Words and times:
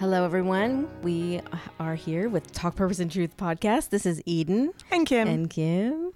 Hello, 0.00 0.24
everyone. 0.24 0.88
We 1.02 1.40
are 1.78 1.94
here 1.94 2.28
with 2.28 2.52
Talk 2.52 2.76
Purpose 2.76 2.98
and 2.98 3.10
Truth 3.10 3.36
podcast. 3.36 3.90
This 3.90 4.04
is 4.06 4.20
Eden 4.26 4.72
And 4.90 5.06
Kim. 5.06 5.28
and 5.28 5.48
Kim, 5.48 6.12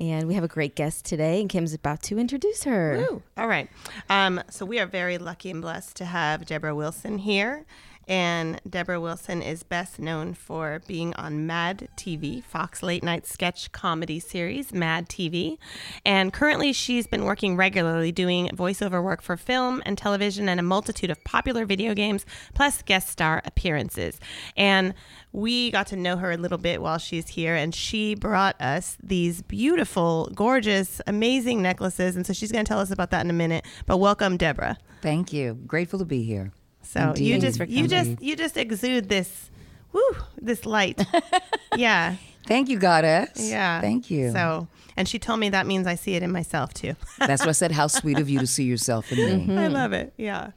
and 0.00 0.26
we 0.28 0.34
have 0.34 0.44
a 0.44 0.48
great 0.48 0.74
guest 0.74 1.04
today. 1.04 1.40
And 1.40 1.48
Kim's 1.48 1.72
about 1.72 2.02
to 2.04 2.18
introduce 2.18 2.64
her. 2.64 2.96
Woo. 3.08 3.22
All 3.36 3.46
right. 3.48 3.68
Um, 4.10 4.40
so 4.50 4.66
we 4.66 4.78
are 4.80 4.86
very 4.86 5.18
lucky 5.18 5.50
and 5.50 5.62
blessed 5.62 5.96
to 5.96 6.04
have 6.04 6.44
Deborah 6.46 6.74
Wilson 6.74 7.18
here. 7.18 7.64
And 8.12 8.60
Deborah 8.68 9.00
Wilson 9.00 9.40
is 9.40 9.62
best 9.62 9.98
known 9.98 10.34
for 10.34 10.82
being 10.86 11.14
on 11.14 11.46
Mad 11.46 11.88
TV, 11.96 12.44
Fox 12.44 12.82
late 12.82 13.02
night 13.02 13.26
sketch 13.26 13.72
comedy 13.72 14.20
series, 14.20 14.70
Mad 14.70 15.08
TV. 15.08 15.56
And 16.04 16.30
currently, 16.30 16.74
she's 16.74 17.06
been 17.06 17.24
working 17.24 17.56
regularly 17.56 18.12
doing 18.12 18.48
voiceover 18.48 19.02
work 19.02 19.22
for 19.22 19.38
film 19.38 19.82
and 19.86 19.96
television 19.96 20.46
and 20.50 20.60
a 20.60 20.62
multitude 20.62 21.08
of 21.08 21.24
popular 21.24 21.64
video 21.64 21.94
games, 21.94 22.26
plus 22.52 22.82
guest 22.82 23.08
star 23.08 23.40
appearances. 23.46 24.20
And 24.58 24.92
we 25.32 25.70
got 25.70 25.86
to 25.86 25.96
know 25.96 26.18
her 26.18 26.32
a 26.32 26.36
little 26.36 26.58
bit 26.58 26.82
while 26.82 26.98
she's 26.98 27.28
here, 27.28 27.54
and 27.54 27.74
she 27.74 28.14
brought 28.14 28.60
us 28.60 28.98
these 29.02 29.40
beautiful, 29.40 30.30
gorgeous, 30.34 31.00
amazing 31.06 31.62
necklaces. 31.62 32.14
And 32.14 32.26
so 32.26 32.34
she's 32.34 32.52
going 32.52 32.66
to 32.66 32.68
tell 32.68 32.80
us 32.80 32.90
about 32.90 33.10
that 33.12 33.24
in 33.24 33.30
a 33.30 33.32
minute. 33.32 33.64
But 33.86 33.96
welcome, 33.96 34.36
Deborah. 34.36 34.76
Thank 35.00 35.32
you. 35.32 35.54
Grateful 35.66 35.98
to 35.98 36.04
be 36.04 36.24
here. 36.24 36.52
So 36.82 37.14
you 37.16 37.38
just 37.38 37.60
you 37.68 37.88
just 37.88 38.22
you 38.22 38.36
just 38.36 38.56
exude 38.56 39.08
this, 39.08 39.50
woo, 39.92 40.00
this 40.40 40.66
light. 40.66 41.00
yeah, 41.76 42.16
Thank 42.46 42.68
you, 42.68 42.78
Goddess. 42.78 43.48
yeah. 43.50 43.80
Thank 43.80 44.10
you. 44.10 44.32
So, 44.32 44.68
and 44.96 45.08
she 45.08 45.18
told 45.18 45.40
me 45.40 45.50
that 45.50 45.66
means 45.66 45.86
I 45.86 45.94
see 45.94 46.14
it 46.14 46.22
in 46.22 46.32
myself 46.32 46.74
too. 46.74 46.94
That's 47.18 47.42
what 47.42 47.48
I 47.50 47.52
said. 47.52 47.72
How 47.72 47.86
sweet 47.86 48.18
of 48.18 48.28
you 48.28 48.40
to 48.40 48.46
see 48.46 48.64
yourself 48.64 49.12
in 49.12 49.18
me. 49.18 49.22
Mm-hmm. 49.52 49.58
I 49.58 49.68
love 49.68 49.92
it. 49.92 50.12
Yeah. 50.16 50.50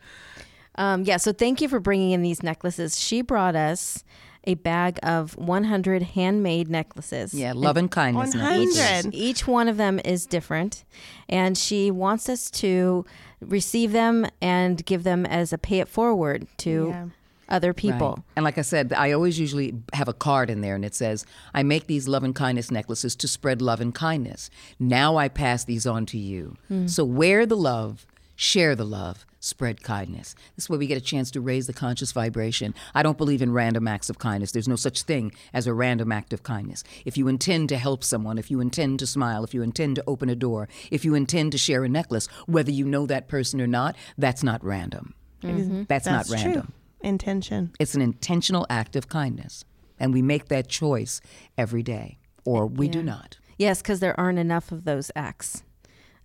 Um, 0.78 1.04
yeah, 1.04 1.18
so 1.18 1.32
thank 1.32 1.62
you 1.62 1.70
for 1.70 1.80
bringing 1.80 2.12
in 2.12 2.22
these 2.22 2.44
necklaces. 2.44 3.00
She 3.00 3.22
brought 3.22 3.56
us 3.56 4.04
a 4.44 4.56
bag 4.56 5.00
of 5.02 5.36
100 5.38 6.04
handmade 6.04 6.70
necklaces. 6.70 7.34
Yeah, 7.34 7.54
love 7.56 7.78
and 7.78 7.90
kindness. 7.90 8.36
100. 8.36 8.58
necklaces. 8.60 9.08
Each 9.14 9.48
one 9.48 9.70
of 9.70 9.78
them 9.78 10.00
is 10.04 10.26
different, 10.26 10.84
and 11.30 11.58
she 11.58 11.92
wants 11.92 12.28
us 12.28 12.52
to 12.52 13.06
receive 13.48 13.92
them 13.92 14.28
and 14.42 14.86
give 14.86 15.04
them 15.04 15.26
as 15.26 15.54
a 15.54 15.58
pay 15.58 15.80
it 15.80 15.88
forward 15.88 16.48
to 16.58 16.88
Yeah. 16.90 17.06
other 17.48 17.74
people. 17.74 18.10
Right. 18.10 18.24
And 18.36 18.44
like 18.44 18.58
I 18.58 18.62
said, 18.64 18.92
I 18.94 19.12
always 19.12 19.40
usually 19.40 19.74
have 19.94 20.08
a 20.08 20.14
card 20.14 20.50
in 20.50 20.62
there 20.62 20.76
and 20.76 20.84
it 20.84 20.96
says, 20.96 21.26
I 21.54 21.62
make 21.64 21.88
these 21.88 22.08
love 22.08 22.24
and 22.24 22.34
kindness 22.36 22.72
necklaces 22.72 23.16
to 23.18 23.28
spread 23.28 23.62
love 23.62 23.80
and 23.82 23.94
kindness. 23.94 24.50
Now 24.80 25.18
I 25.18 25.28
pass 25.30 25.64
these 25.64 25.86
on 25.86 26.06
to 26.08 26.18
you. 26.18 26.56
Hmm. 26.68 26.88
So 26.88 27.04
wear 27.06 27.46
the 27.46 27.58
love, 27.58 28.08
share 28.36 28.76
the 28.76 28.86
love, 28.86 29.26
spread 29.40 29.84
kindness. 29.84 30.36
This 30.56 30.70
way 30.70 30.78
we 30.78 30.88
get 30.88 30.98
a 30.98 31.02
chance 31.02 31.32
to 31.32 31.42
raise 31.42 31.68
the 31.68 31.74
conscious 31.74 32.12
vibration. 32.12 32.74
I 32.94 33.04
don't 33.04 33.18
believe 33.18 33.42
in 33.42 33.54
random 33.54 33.88
acts 33.88 34.10
of 34.10 34.20
kindness. 34.20 34.52
There's 34.52 34.68
no 34.68 34.76
such 34.76 35.04
thing 35.04 35.32
as 35.54 35.68
a 35.68 35.74
random 35.74 36.12
act 36.12 36.34
of 36.34 36.44
kindness. 36.44 36.84
If 37.06 37.18
you 37.18 37.28
intend 37.28 37.70
to 37.70 37.78
help 37.78 38.04
someone, 38.04 38.38
if 38.38 38.50
you 38.50 38.60
intend 38.60 39.00
to 39.00 39.08
smile, 39.08 39.44
if 39.44 39.54
you 39.54 39.62
intend 39.62 39.98
to 39.98 40.04
open 40.08 40.30
a 40.30 40.36
door, 40.36 40.68
if 40.92 41.06
you 41.06 41.16
intend 41.16 41.52
to 41.52 41.58
share 41.58 41.84
a 41.84 41.90
necklace, 41.90 42.28
whether 42.48 42.72
you 42.72 42.86
know 42.86 43.06
that 43.06 43.28
person 43.28 43.62
or 43.62 43.68
not, 43.68 43.96
that's 44.18 44.44
not 44.44 44.64
random. 44.64 45.14
Mm-hmm. 45.42 45.60
Mm-hmm. 45.60 45.84
That's, 45.88 46.06
not 46.08 46.26
true. 46.26 46.36
random. 46.36 46.74
Intention. 47.02 47.72
It's 47.80 47.96
an 47.96 48.02
intentional 48.02 48.66
act 48.70 48.96
of 48.96 49.10
kindness. 49.10 49.64
And 50.00 50.14
we 50.14 50.22
make 50.22 50.50
that 50.50 50.68
choice 50.68 51.22
every 51.58 51.84
day, 51.84 52.18
or 52.44 52.68
we 52.68 52.90
do 52.90 53.02
not. 53.02 53.38
Yes, 53.58 53.82
because 53.82 54.02
there 54.02 54.20
aren't 54.20 54.40
enough 54.40 54.72
of 54.72 54.84
those 54.84 55.10
acts 55.16 55.64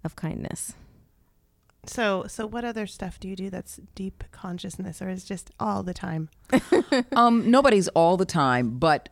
of 0.03 0.17
kindness. 0.17 0.75
So, 1.87 2.25
so 2.29 2.47
what 2.47 2.65
other 2.65 2.87
stuff 2.87 3.19
do 3.19 3.29
you 3.29 3.37
do 3.37 3.51
that's 3.51 3.81
deep 3.95 4.25
consciousness, 4.33 5.01
or 5.01 5.09
is 5.09 5.25
just 5.25 5.51
all 5.59 5.83
the 5.83 5.95
time? 5.95 6.29
Um, 7.13 7.51
nobody's 7.51 7.89
all 7.89 8.17
the 8.17 8.25
time, 8.25 8.79
but 8.79 9.09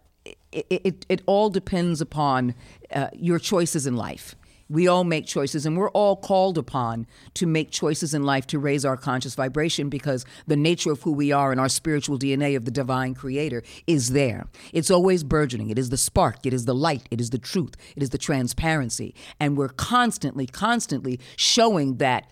it, 0.52 0.66
it, 0.70 1.06
it 1.08 1.22
all 1.26 1.50
depends 1.50 2.00
upon 2.00 2.54
uh, 2.92 3.08
your 3.12 3.38
choices 3.38 3.86
in 3.86 3.96
life. 3.96 4.34
We 4.70 4.86
all 4.86 5.04
make 5.04 5.26
choices, 5.26 5.64
and 5.64 5.76
we're 5.78 5.90
all 5.90 6.16
called 6.16 6.58
upon 6.58 7.06
to 7.34 7.46
make 7.46 7.70
choices 7.70 8.12
in 8.12 8.22
life 8.24 8.46
to 8.48 8.58
raise 8.58 8.84
our 8.84 8.96
conscious 8.96 9.34
vibration 9.34 9.88
because 9.88 10.26
the 10.46 10.56
nature 10.56 10.92
of 10.92 11.02
who 11.02 11.12
we 11.12 11.32
are 11.32 11.52
and 11.52 11.60
our 11.60 11.70
spiritual 11.70 12.18
DNA 12.18 12.54
of 12.56 12.66
the 12.66 12.70
divine 12.70 13.14
creator 13.14 13.62
is 13.86 14.10
there. 14.10 14.46
It's 14.72 14.90
always 14.90 15.24
burgeoning. 15.24 15.70
It 15.70 15.78
is 15.78 15.88
the 15.88 15.96
spark, 15.96 16.44
it 16.44 16.52
is 16.52 16.66
the 16.66 16.74
light, 16.74 17.06
it 17.10 17.20
is 17.20 17.30
the 17.30 17.38
truth, 17.38 17.74
it 17.96 18.02
is 18.02 18.10
the 18.10 18.18
transparency. 18.18 19.14
And 19.40 19.56
we're 19.56 19.68
constantly, 19.68 20.46
constantly 20.46 21.18
showing 21.36 21.96
that 21.96 22.28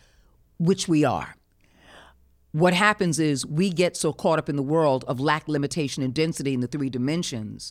which 0.59 0.89
we 0.89 1.05
are 1.05 1.35
what 2.57 2.73
happens 2.73 3.19
is 3.19 3.45
we 3.45 3.69
get 3.69 3.99
so 3.99 4.15
caught 4.15 4.39
up 4.39 4.49
in 4.49 4.57
the 4.57 4.63
world 4.63 5.05
of 5.07 5.21
lack, 5.21 5.47
limitation, 5.47 6.03
and 6.03 6.15
density 6.15 6.55
in 6.55 6.61
the 6.61 6.67
three 6.67 6.89
dimensions 6.89 7.71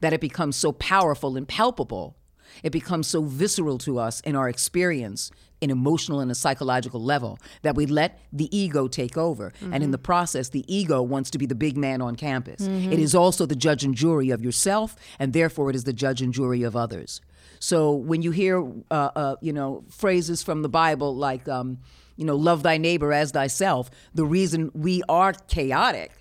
that 0.00 0.12
it 0.12 0.20
becomes 0.20 0.56
so 0.56 0.72
powerful 0.72 1.36
and 1.36 1.46
palpable. 1.46 2.16
It 2.64 2.70
becomes 2.70 3.06
so 3.06 3.22
visceral 3.22 3.78
to 3.78 4.00
us 4.00 4.20
in 4.22 4.34
our 4.34 4.48
experience, 4.48 5.30
an 5.62 5.70
emotional 5.70 6.18
and 6.18 6.32
a 6.32 6.34
psychological 6.34 7.00
level, 7.00 7.38
that 7.62 7.76
we 7.76 7.86
let 7.86 8.18
the 8.32 8.48
ego 8.56 8.88
take 8.88 9.16
over. 9.16 9.52
And 9.72 9.84
in 9.84 9.92
the 9.92 9.98
process, 9.98 10.48
the 10.48 10.64
ego 10.66 11.00
wants 11.00 11.30
to 11.30 11.38
be 11.38 11.46
the 11.46 11.54
big 11.54 11.76
man 11.76 12.02
on 12.02 12.16
campus. 12.16 12.60
It 12.60 12.98
is 12.98 13.14
also 13.14 13.46
the 13.46 13.54
judge 13.54 13.84
and 13.84 13.94
jury 13.94 14.30
of 14.30 14.42
yourself, 14.42 14.96
and 15.20 15.32
therefore 15.32 15.70
it 15.70 15.76
is 15.76 15.84
the 15.84 15.92
judge 15.92 16.20
and 16.20 16.32
jury 16.32 16.64
of 16.64 16.74
others. 16.74 17.20
So 17.60 17.92
when 17.92 18.22
you 18.22 18.32
hear, 18.32 18.66
uh, 18.90 19.10
uh, 19.14 19.36
you 19.40 19.52
know, 19.52 19.84
phrases 19.90 20.42
from 20.42 20.62
the 20.62 20.68
Bible 20.68 21.14
like, 21.14 21.48
um, 21.48 21.78
you 22.16 22.24
know, 22.24 22.36
love 22.36 22.62
thy 22.62 22.78
neighbor 22.78 23.12
as 23.12 23.30
thyself, 23.32 23.90
the 24.14 24.24
reason 24.24 24.70
we 24.74 25.02
are 25.08 25.32
chaotic 25.32 26.12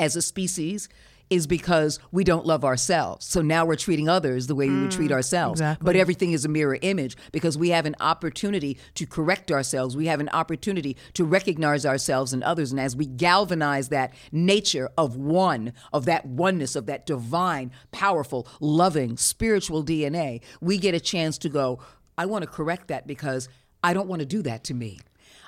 as 0.00 0.16
a 0.16 0.22
species 0.22 0.88
is 1.30 1.46
because 1.46 1.98
we 2.12 2.22
don't 2.22 2.46
love 2.46 2.64
ourselves. 2.64 3.24
So 3.26 3.40
now 3.40 3.64
we're 3.64 3.76
treating 3.76 4.08
others 4.08 4.46
the 4.46 4.54
way 4.54 4.68
we 4.68 4.80
would 4.82 4.90
treat 4.90 5.10
mm, 5.10 5.14
ourselves. 5.14 5.60
exactly. 5.60 5.84
But 5.84 5.96
everything 5.96 6.32
is 6.32 6.44
a 6.44 6.48
mirror 6.48 6.78
image 6.82 7.16
because 7.32 7.56
we 7.56 7.70
have 7.70 7.86
an 7.86 7.96
opportunity 7.98 8.78
to 8.94 9.06
correct 9.06 9.50
ourselves. 9.50 9.96
We 9.96 10.06
have 10.06 10.20
an 10.20 10.28
opportunity 10.30 10.96
to 11.14 11.24
recognize 11.24 11.86
ourselves 11.86 12.32
and 12.32 12.44
others. 12.44 12.70
And 12.72 12.80
as 12.80 12.94
we 12.94 13.06
galvanize 13.06 13.88
that 13.88 14.12
nature 14.32 14.90
of 14.98 15.16
one, 15.16 15.72
of 15.92 16.04
that 16.04 16.26
oneness, 16.26 16.76
of 16.76 16.86
that 16.86 17.06
divine, 17.06 17.72
powerful, 17.90 18.46
loving, 18.60 19.16
spiritual 19.16 19.82
DNA, 19.82 20.42
we 20.60 20.78
get 20.78 20.94
a 20.94 21.00
chance 21.00 21.38
to 21.38 21.48
go, 21.48 21.80
I 22.18 22.26
want 22.26 22.42
to 22.42 22.50
correct 22.50 22.88
that 22.88 23.06
because 23.06 23.48
I 23.82 23.94
don't 23.94 24.08
want 24.08 24.20
to 24.20 24.26
do 24.26 24.42
that 24.42 24.64
to 24.64 24.74
me. 24.74 25.00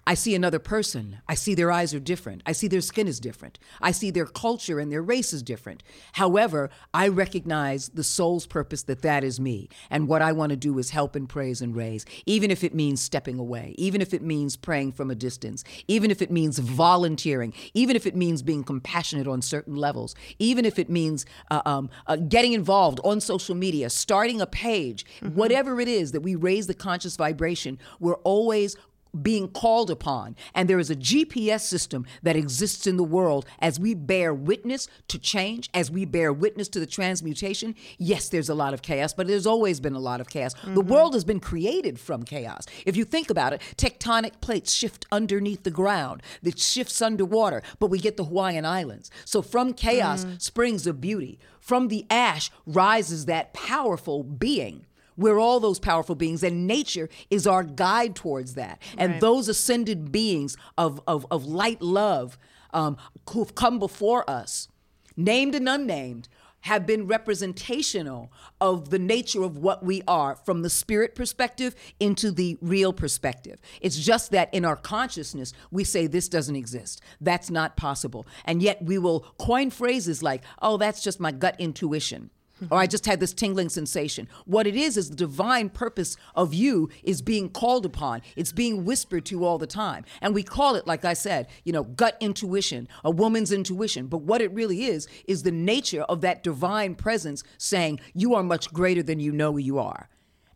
I 0.07 0.15
see 0.15 0.37
another 0.37 0.61
person. 0.61 1.19
I 1.27 1.35
see 1.35 1.55
their 1.55 1.73
eyes 1.73 1.93
are 1.93 1.99
different. 1.99 2.43
I 2.47 2.53
see 2.53 2.69
their 2.69 2.81
skin 2.81 3.09
is 3.09 3.19
different. 3.19 3.59
I 3.81 3.91
see 3.91 4.11
their 4.11 4.27
culture 4.27 4.79
and 4.79 4.93
their 4.93 5.03
race 5.03 5.33
is 5.33 5.43
different. 5.43 5.83
However, 6.13 6.71
I 6.95 7.09
recognize 7.09 7.89
the 7.89 8.05
soul's 8.05 8.47
purpose 8.47 8.85
that 8.85 9.03
that 9.03 9.25
is 9.25 9.41
me. 9.41 9.69
And 9.91 10.07
what 10.07 10.23
I 10.23 10.31
want 10.31 10.51
to 10.51 10.57
do 10.57 10.79
is 10.79 10.91
help 10.91 11.17
and 11.17 11.29
praise 11.29 11.61
and 11.61 11.75
raise, 11.75 12.07
even 12.25 12.53
if 12.53 12.63
it 12.63 12.73
means 12.73 13.03
stepping 13.03 13.39
away, 13.41 13.75
even 13.79 14.01
if 14.01 14.15
it 14.15 14.23
means 14.23 14.57
praying 14.57 14.93
from 14.93 15.11
a 15.11 15.17
distance, 15.17 15.65
even 15.89 16.13
if 16.13 16.23
it 16.23 16.31
means 16.31 16.61
volunteering, 16.61 17.53
even 17.75 17.97
if 17.97 18.07
it 18.07 18.15
means 18.15 18.43
being 18.43 18.63
compassionate 18.63 19.27
on 19.27 19.43
certain 19.43 19.75
levels, 19.75 20.15
even 20.39 20.65
if 20.65 20.79
it 20.79 20.89
means 20.89 21.27
uh, 21.51 21.63
um, 21.67 21.91
uh, 22.07 22.15
getting 22.15 22.53
involved 22.53 23.01
on 23.03 23.21
social 23.21 23.57
media, 23.57 23.91
starting 23.91 24.41
a 24.41 24.47
page, 24.47 25.05
whatever 25.35 25.81
it 25.81 25.89
is 25.89 26.13
that 26.13 26.21
we 26.21 26.37
raise 26.37 26.69
the 26.69 26.75
conscious 26.75 27.17
vibration, 27.17 27.79
we're 27.99 28.17
always 28.19 28.77
being 29.23 29.49
called 29.49 29.91
upon. 29.91 30.37
And 30.55 30.69
there 30.69 30.79
is 30.79 30.91
a 30.91 30.97
GPS 30.97 31.61
system 31.61 32.07
that 32.23 32.37
exists 32.37 32.87
in 32.87 32.97
the 32.97 33.05
world 33.05 33.47
as 33.59 33.81
we 33.81 33.95
bear 33.95 34.33
witness 34.33 34.89
to 35.09 35.19
change, 35.19 35.69
as 35.75 35.91
we 35.91 36.05
bear 36.05 36.33
witness 36.33 36.69
to 36.71 36.81
the 36.81 36.87
transmutation. 36.87 37.75
Yes, 37.99 38.29
there's 38.29 38.49
a 38.49 38.55
lot 38.55 38.75
of 38.75 38.83
chaos, 38.83 39.13
but 39.13 39.27
there's 39.27 39.47
always 39.47 39.81
been 39.81 39.95
a 39.95 40.01
lot 40.01 40.21
of 40.21 40.29
chaos. 40.29 40.55
The 40.55 40.69
mm-hmm. 40.69 40.91
world 40.91 41.15
has 41.15 41.25
been 41.25 41.41
created 41.41 41.99
from 41.99 42.23
chaos. 42.23 42.67
If 42.85 42.97
you 42.97 43.05
think 43.05 43.31
about 43.31 43.53
it, 43.53 43.63
tectonic 43.77 44.41
plates 44.41 44.73
shift 44.73 45.07
underneath 45.11 45.63
the 45.63 45.71
ground, 45.71 46.23
that 46.43 46.59
shifts 46.59 47.03
underwater, 47.03 47.63
but 47.79 47.89
we 47.89 47.99
get 47.99 48.17
the 48.17 48.25
Hawaiian 48.25 48.65
Islands. 48.65 49.11
So 49.25 49.43
from 49.43 49.73
chaos 49.73 50.25
mm. 50.25 50.41
springs 50.41 50.87
a 50.87 50.93
beauty. 50.93 51.39
From 51.61 51.89
the 51.89 52.07
ash 52.11 52.51
rises 52.65 53.27
that 53.27 53.53
powerful 53.53 54.23
being 54.23 54.86
We're 55.17 55.39
all 55.39 55.61
those 55.61 55.79
powerful 55.79 56.15
beings, 56.15 56.43
and 56.43 56.67
nature 56.67 57.09
is 57.31 57.47
our 57.47 57.63
guide 57.63 58.15
towards 58.15 58.55
that. 58.55 58.83
And 58.99 59.13
Right. 59.13 59.21
those 59.21 59.49
ascended 59.49 60.13
beings 60.13 60.57
of, 60.77 61.01
of, 61.07 61.27
of 61.31 61.47
light 61.47 61.81
love 61.83 62.39
um, 62.73 62.97
who've 63.31 63.55
come 63.55 63.79
before 63.79 64.29
us, 64.29 64.69
named 65.17 65.55
and 65.55 65.69
unnamed, 65.69 66.29
have 66.63 66.85
been 66.85 67.07
representational 67.07 68.33
of 68.61 68.91
the 68.91 68.99
nature 68.99 69.45
of 69.45 69.57
what 69.57 69.85
we 69.85 70.03
are 70.09 70.35
from 70.35 70.63
the 70.63 70.71
spirit 70.71 71.15
perspective 71.15 71.77
into 72.01 72.33
the 72.33 72.59
real 72.61 72.93
perspective. 72.93 73.61
It's 73.81 73.97
just 73.97 74.33
that 74.33 74.53
in 74.53 74.65
our 74.65 74.75
consciousness, 74.75 75.53
we 75.71 75.85
say 75.85 76.09
this 76.09 76.29
doesn't 76.29 76.57
exist. 76.57 77.01
That's 77.21 77.51
not 77.51 77.77
possible. 77.77 78.27
And 78.45 78.63
yet 78.63 78.83
we 78.83 78.99
will 78.99 79.21
coin 79.39 79.71
phrases 79.71 80.25
like, 80.25 80.43
oh, 80.61 80.77
that's 80.77 81.03
just 81.03 81.21
my 81.21 81.31
gut 81.31 81.55
intuition 81.61 82.31
or 82.71 82.79
I 82.79 82.87
just 82.87 83.07
had 83.07 83.21
this 83.21 83.33
tingling 83.33 83.69
sensation. 83.69 84.29
What 84.45 84.67
it 84.67 84.77
is 84.77 84.97
is 84.97 85.11
the 85.11 85.17
divine 85.17 85.69
purpose 85.69 86.17
of 86.35 86.55
you 86.55 86.89
is 87.03 87.23
being 87.23 87.49
called 87.49 87.85
upon. 87.85 88.23
It's 88.35 88.53
being 88.53 88.85
whispered 88.85 89.25
to 89.27 89.45
all 89.45 89.59
the 89.59 89.67
time. 89.67 90.05
And 90.21 90.35
we 90.35 90.43
call 90.43 90.75
it, 90.75 90.87
like 90.87 91.05
I 91.05 91.13
said, 91.15 91.49
you 91.65 91.73
know, 91.73 91.85
gut 91.85 92.17
intuition, 92.21 92.89
a 93.05 93.11
woman's 93.11 93.53
intuition. 93.53 94.07
But 94.07 94.23
what 94.23 94.41
it 94.41 94.53
really 94.53 94.85
is, 94.85 95.07
is 95.27 95.43
the 95.43 95.53
nature 95.53 96.03
of 96.03 96.21
that 96.23 96.43
divine 96.43 96.95
presence 96.95 97.45
saying, 97.59 98.01
you 98.15 98.35
are 98.35 98.43
much 98.43 98.73
greater 98.73 99.03
than 99.03 99.21
you 99.21 99.33
know 99.33 99.57
you 99.57 99.79
are. 99.79 100.09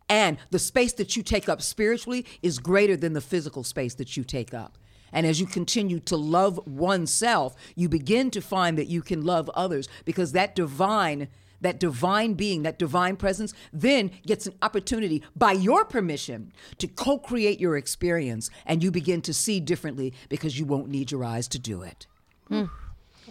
And 0.09 0.37
the 0.49 0.59
space 0.59 0.93
that 0.93 1.15
you 1.15 1.23
take 1.23 1.47
up 1.47 1.61
spiritually 1.61 2.25
is 2.41 2.59
greater 2.59 2.97
than 2.97 3.13
the 3.13 3.21
physical 3.21 3.63
space 3.63 3.93
that 3.95 4.17
you 4.17 4.23
take 4.23 4.53
up. 4.53 4.77
And 5.13 5.25
as 5.25 5.39
you 5.39 5.45
continue 5.45 5.99
to 6.01 6.15
love 6.15 6.59
oneself, 6.65 7.55
you 7.75 7.89
begin 7.89 8.31
to 8.31 8.41
find 8.41 8.77
that 8.77 8.87
you 8.87 9.01
can 9.01 9.25
love 9.25 9.49
others 9.53 9.87
because 10.05 10.31
that 10.31 10.55
divine 10.55 11.27
that 11.61 11.79
divine 11.79 12.33
being, 12.33 12.63
that 12.63 12.77
divine 12.77 13.15
presence, 13.15 13.53
then 13.71 14.11
gets 14.25 14.45
an 14.45 14.53
opportunity 14.61 15.23
by 15.35 15.53
your 15.53 15.85
permission 15.85 16.51
to 16.77 16.87
co 16.87 17.17
create 17.17 17.59
your 17.59 17.77
experience. 17.77 18.49
And 18.65 18.83
you 18.83 18.91
begin 18.91 19.21
to 19.23 19.33
see 19.33 19.59
differently 19.59 20.13
because 20.29 20.59
you 20.59 20.65
won't 20.65 20.89
need 20.89 21.11
your 21.11 21.23
eyes 21.23 21.47
to 21.49 21.59
do 21.59 21.81
it. 21.81 22.07
Hmm. 22.47 22.65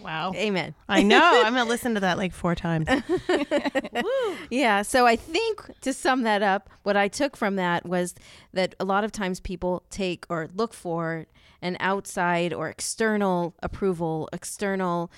Wow. 0.01 0.33
Amen. 0.35 0.73
I 0.89 1.03
know. 1.03 1.43
I'm 1.45 1.53
gonna 1.53 1.65
listen 1.69 1.93
to 1.93 1.99
that 1.99 2.17
like 2.17 2.33
four 2.33 2.55
times. 2.55 2.87
Yeah. 4.49 4.81
So 4.81 5.05
I 5.05 5.15
think 5.15 5.69
to 5.81 5.93
sum 5.93 6.23
that 6.23 6.41
up, 6.41 6.69
what 6.83 6.97
I 6.97 7.07
took 7.07 7.37
from 7.37 7.55
that 7.55 7.85
was 7.85 8.15
that 8.53 8.75
a 8.79 8.85
lot 8.85 9.03
of 9.03 9.11
times 9.11 9.39
people 9.39 9.83
take 9.89 10.25
or 10.29 10.49
look 10.53 10.73
for 10.73 11.25
an 11.61 11.77
outside 11.79 12.53
or 12.53 12.67
external 12.67 13.53
approval, 13.63 14.27
external 14.33 15.09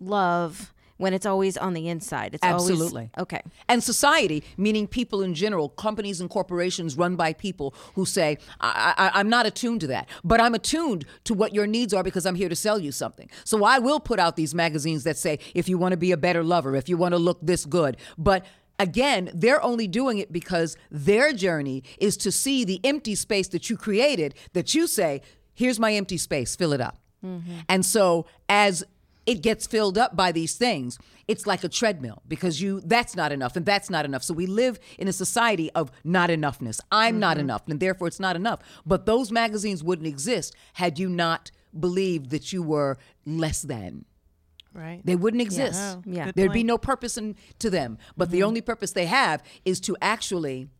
love 0.00 0.72
when 0.96 1.14
it's 1.14 1.26
always 1.26 1.56
on 1.56 1.74
the 1.74 1.88
inside. 1.88 2.34
It's 2.34 2.44
Absolutely. 2.44 2.86
always 2.86 3.10
okay. 3.18 3.42
And 3.68 3.82
society, 3.82 4.44
meaning 4.56 4.86
people 4.86 5.22
in 5.22 5.34
general, 5.34 5.68
companies 5.68 6.20
and 6.20 6.30
corporations 6.30 6.96
run 6.96 7.16
by 7.16 7.32
people 7.32 7.74
who 7.94 8.04
say, 8.04 8.38
I, 8.60 8.94
I, 8.96 9.18
I'm 9.18 9.28
not 9.28 9.46
attuned 9.46 9.80
to 9.82 9.86
that, 9.88 10.08
but 10.24 10.40
I'm 10.40 10.54
attuned 10.54 11.04
to 11.24 11.34
what 11.34 11.54
your 11.54 11.66
needs 11.66 11.92
are 11.92 12.02
because 12.02 12.26
I'm 12.26 12.34
here 12.34 12.48
to 12.48 12.56
sell 12.56 12.78
you 12.78 12.92
something. 12.92 13.28
So 13.44 13.64
I 13.64 13.78
will 13.78 14.00
put 14.00 14.18
out 14.18 14.36
these 14.36 14.54
magazines 14.54 15.04
that 15.04 15.16
say, 15.16 15.38
if 15.54 15.68
you 15.68 15.78
want 15.78 15.92
to 15.92 15.96
be 15.96 16.12
a 16.12 16.16
better 16.16 16.44
lover, 16.44 16.76
if 16.76 16.88
you 16.88 16.96
want 16.96 17.12
to 17.12 17.18
look 17.18 17.38
this 17.42 17.64
good. 17.64 17.96
But 18.16 18.44
again, 18.78 19.30
they're 19.34 19.62
only 19.62 19.86
doing 19.86 20.18
it 20.18 20.32
because 20.32 20.76
their 20.90 21.32
journey 21.32 21.82
is 21.98 22.16
to 22.18 22.32
see 22.32 22.64
the 22.64 22.80
empty 22.84 23.14
space 23.14 23.48
that 23.48 23.70
you 23.70 23.76
created, 23.76 24.34
that 24.52 24.74
you 24.74 24.86
say, 24.86 25.22
here's 25.54 25.78
my 25.78 25.92
empty 25.94 26.18
space, 26.18 26.56
fill 26.56 26.72
it 26.72 26.80
up. 26.80 26.98
Mm-hmm. 27.24 27.58
And 27.68 27.86
so 27.86 28.26
as 28.48 28.84
it 29.26 29.42
gets 29.42 29.66
filled 29.66 29.98
up 29.98 30.16
by 30.16 30.32
these 30.32 30.54
things. 30.54 30.98
It's 31.28 31.46
like 31.46 31.64
a 31.64 31.68
treadmill 31.68 32.22
because 32.26 32.60
you 32.60 32.80
that's 32.80 33.14
not 33.14 33.32
enough 33.32 33.56
and 33.56 33.64
that's 33.64 33.88
not 33.88 34.04
enough. 34.04 34.22
So 34.22 34.34
we 34.34 34.46
live 34.46 34.80
in 34.98 35.08
a 35.08 35.12
society 35.12 35.70
of 35.72 35.92
not 36.04 36.30
enoughness. 36.30 36.80
I'm 36.90 37.18
not 37.18 37.36
mm-hmm. 37.36 37.44
enough 37.44 37.62
and 37.68 37.78
therefore 37.78 38.08
it's 38.08 38.20
not 38.20 38.36
enough. 38.36 38.60
But 38.84 39.06
those 39.06 39.30
magazines 39.30 39.84
wouldn't 39.84 40.08
exist 40.08 40.54
had 40.74 40.98
you 40.98 41.08
not 41.08 41.50
believed 41.78 42.30
that 42.30 42.52
you 42.52 42.62
were 42.62 42.98
less 43.24 43.62
than. 43.62 44.04
Right. 44.74 45.02
they 45.04 45.16
wouldn't 45.16 45.42
exist. 45.42 45.78
Oh, 45.78 46.02
Yeah. 46.06 46.32
there'd 46.34 46.50
be 46.50 46.64
no 46.64 46.78
purpose 46.78 47.18
in, 47.18 47.36
to 47.58 47.68
them. 47.68 47.98
But 48.16 48.30
the 48.30 48.38
mm-hmm. 48.38 48.46
only 48.46 48.60
purpose 48.62 48.92
they 48.92 49.04
have 49.04 49.42
is 49.66 49.80
to 49.80 49.98
actually 50.00 50.70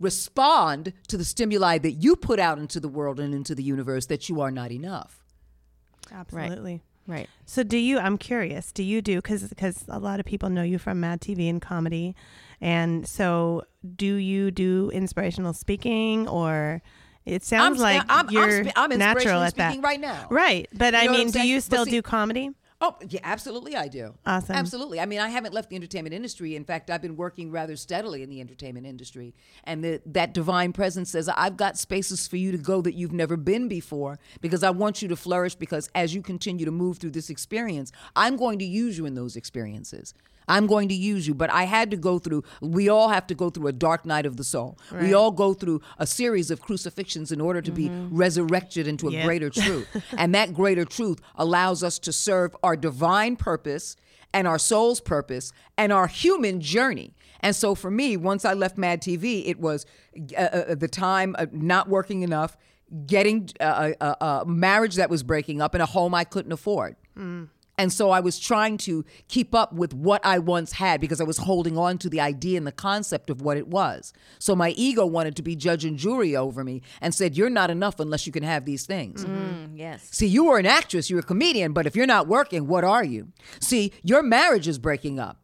respond 0.00 0.94
to 1.08 1.18
the 1.18 1.24
stimuli 1.26 1.76
that 1.76 1.92
you 1.92 2.16
put 2.16 2.38
out 2.38 2.58
into 2.58 2.80
the 2.80 2.88
world 2.88 3.20
and 3.20 3.34
into 3.34 3.54
the 3.54 3.62
universe 3.62 4.06
that 4.06 4.30
you 4.30 4.40
are 4.40 4.50
not 4.50 4.72
enough. 4.72 5.22
Absolutely. 6.10 6.72
Right. 6.72 6.80
So 7.44 7.62
do 7.62 7.76
you? 7.76 7.98
I'm 7.98 8.16
curious. 8.18 8.72
Do 8.72 8.82
you 8.82 9.02
do 9.02 9.16
because 9.16 9.48
because 9.48 9.84
a 9.88 9.98
lot 9.98 10.20
of 10.20 10.26
people 10.26 10.48
know 10.50 10.62
you 10.62 10.78
from 10.78 11.00
Mad 11.00 11.20
TV 11.20 11.48
and 11.50 11.60
comedy, 11.60 12.14
and 12.60 13.06
so 13.06 13.64
do 13.96 14.14
you 14.14 14.50
do 14.50 14.90
inspirational 14.92 15.52
speaking 15.52 16.28
or? 16.28 16.82
It 17.26 17.42
sounds 17.42 17.80
I'm- 17.80 17.82
like 17.82 18.10
I'm- 18.12 18.26
I'm 18.28 18.30
you're 18.30 18.64
spe- 18.64 18.72
I'm 18.76 18.98
natural 18.98 19.42
at 19.42 19.54
that 19.54 19.82
right 19.82 19.98
now. 19.98 20.26
Right, 20.28 20.68
but 20.74 20.92
You 20.92 21.00
I 21.00 21.08
mean, 21.08 21.30
do 21.30 21.46
you 21.46 21.60
still 21.62 21.86
see- 21.86 21.90
do 21.92 22.02
comedy? 22.02 22.50
Oh, 22.86 22.96
yeah, 23.08 23.20
absolutely, 23.24 23.74
I 23.76 23.88
do. 23.88 24.12
Awesome. 24.26 24.54
Absolutely. 24.54 25.00
I 25.00 25.06
mean, 25.06 25.18
I 25.18 25.30
haven't 25.30 25.54
left 25.54 25.70
the 25.70 25.76
entertainment 25.76 26.14
industry. 26.14 26.54
In 26.54 26.64
fact, 26.64 26.90
I've 26.90 27.00
been 27.00 27.16
working 27.16 27.50
rather 27.50 27.76
steadily 27.76 28.22
in 28.22 28.28
the 28.28 28.42
entertainment 28.42 28.86
industry. 28.86 29.32
And 29.64 29.82
the, 29.82 30.02
that 30.04 30.34
divine 30.34 30.74
presence 30.74 31.10
says, 31.10 31.30
I've 31.30 31.56
got 31.56 31.78
spaces 31.78 32.28
for 32.28 32.36
you 32.36 32.52
to 32.52 32.58
go 32.58 32.82
that 32.82 32.92
you've 32.92 33.14
never 33.14 33.38
been 33.38 33.68
before 33.68 34.18
because 34.42 34.62
I 34.62 34.68
want 34.68 35.00
you 35.00 35.08
to 35.08 35.16
flourish. 35.16 35.54
Because 35.54 35.88
as 35.94 36.14
you 36.14 36.20
continue 36.20 36.66
to 36.66 36.70
move 36.70 36.98
through 36.98 37.12
this 37.12 37.30
experience, 37.30 37.90
I'm 38.14 38.36
going 38.36 38.58
to 38.58 38.66
use 38.66 38.98
you 38.98 39.06
in 39.06 39.14
those 39.14 39.34
experiences. 39.34 40.12
I'm 40.48 40.66
going 40.66 40.88
to 40.88 40.94
use 40.94 41.26
you. 41.26 41.34
But 41.34 41.50
I 41.50 41.64
had 41.64 41.90
to 41.90 41.96
go 41.96 42.18
through, 42.18 42.44
we 42.60 42.88
all 42.88 43.08
have 43.08 43.26
to 43.28 43.34
go 43.34 43.50
through 43.50 43.66
a 43.68 43.72
dark 43.72 44.04
night 44.04 44.26
of 44.26 44.36
the 44.36 44.44
soul. 44.44 44.78
We 44.92 45.14
all 45.14 45.30
go 45.30 45.54
through 45.54 45.80
a 45.98 46.06
series 46.06 46.50
of 46.50 46.60
crucifixions 46.60 47.32
in 47.32 47.40
order 47.40 47.60
to 47.62 47.70
be 47.72 47.88
resurrected 48.10 48.86
into 48.86 49.08
a 49.08 49.12
Yep. 49.12 49.24
greater 49.24 49.50
truth. 49.50 49.86
and 50.18 50.34
that 50.34 50.54
greater 50.54 50.84
truth 50.84 51.20
allows 51.36 51.82
us 51.82 51.98
to 52.00 52.12
serve 52.12 52.56
our 52.62 52.76
divine 52.76 53.36
purpose 53.36 53.96
and 54.32 54.48
our 54.48 54.58
soul's 54.58 55.00
purpose 55.00 55.52
and 55.78 55.92
our 55.92 56.06
human 56.08 56.60
journey. 56.60 57.14
And 57.40 57.54
so 57.54 57.74
for 57.74 57.90
me, 57.90 58.16
once 58.16 58.44
I 58.44 58.54
left 58.54 58.76
Mad 58.78 59.00
TV, 59.02 59.46
it 59.46 59.60
was 59.60 59.86
uh, 60.36 60.40
uh, 60.40 60.74
the 60.74 60.88
time 60.88 61.36
of 61.38 61.52
not 61.52 61.88
working 61.88 62.22
enough, 62.22 62.56
getting 63.06 63.50
uh, 63.60 63.92
a, 64.00 64.04
a, 64.06 64.16
a 64.40 64.46
marriage 64.46 64.96
that 64.96 65.10
was 65.10 65.22
breaking 65.22 65.60
up, 65.62 65.74
and 65.74 65.82
a 65.82 65.86
home 65.86 66.14
I 66.14 66.24
couldn't 66.24 66.52
afford. 66.52 66.96
And 67.76 67.92
so 67.92 68.10
I 68.10 68.20
was 68.20 68.38
trying 68.38 68.78
to 68.78 69.04
keep 69.28 69.54
up 69.54 69.72
with 69.72 69.92
what 69.92 70.24
I 70.24 70.38
once 70.38 70.72
had 70.72 71.00
because 71.00 71.20
I 71.20 71.24
was 71.24 71.38
holding 71.38 71.76
on 71.76 71.98
to 71.98 72.08
the 72.08 72.20
idea 72.20 72.56
and 72.56 72.66
the 72.66 72.72
concept 72.72 73.30
of 73.30 73.42
what 73.42 73.56
it 73.56 73.66
was. 73.66 74.12
So 74.38 74.54
my 74.54 74.70
ego 74.70 75.04
wanted 75.04 75.34
to 75.36 75.42
be 75.42 75.56
judge 75.56 75.84
and 75.84 75.98
jury 75.98 76.36
over 76.36 76.62
me 76.62 76.82
and 77.00 77.14
said, 77.14 77.36
You're 77.36 77.50
not 77.50 77.70
enough 77.70 77.98
unless 77.98 78.26
you 78.26 78.32
can 78.32 78.44
have 78.44 78.64
these 78.64 78.86
things. 78.86 79.24
Mm, 79.24 79.72
yes. 79.76 80.08
See, 80.12 80.26
you 80.26 80.44
were 80.44 80.58
an 80.58 80.66
actress, 80.66 81.10
you're 81.10 81.20
a 81.20 81.24
comedian, 81.24 81.72
but 81.72 81.86
if 81.86 81.96
you're 81.96 82.06
not 82.06 82.28
working, 82.28 82.68
what 82.68 82.84
are 82.84 83.04
you? 83.04 83.32
See, 83.60 83.92
your 84.02 84.22
marriage 84.22 84.68
is 84.68 84.78
breaking 84.78 85.18
up. 85.18 85.38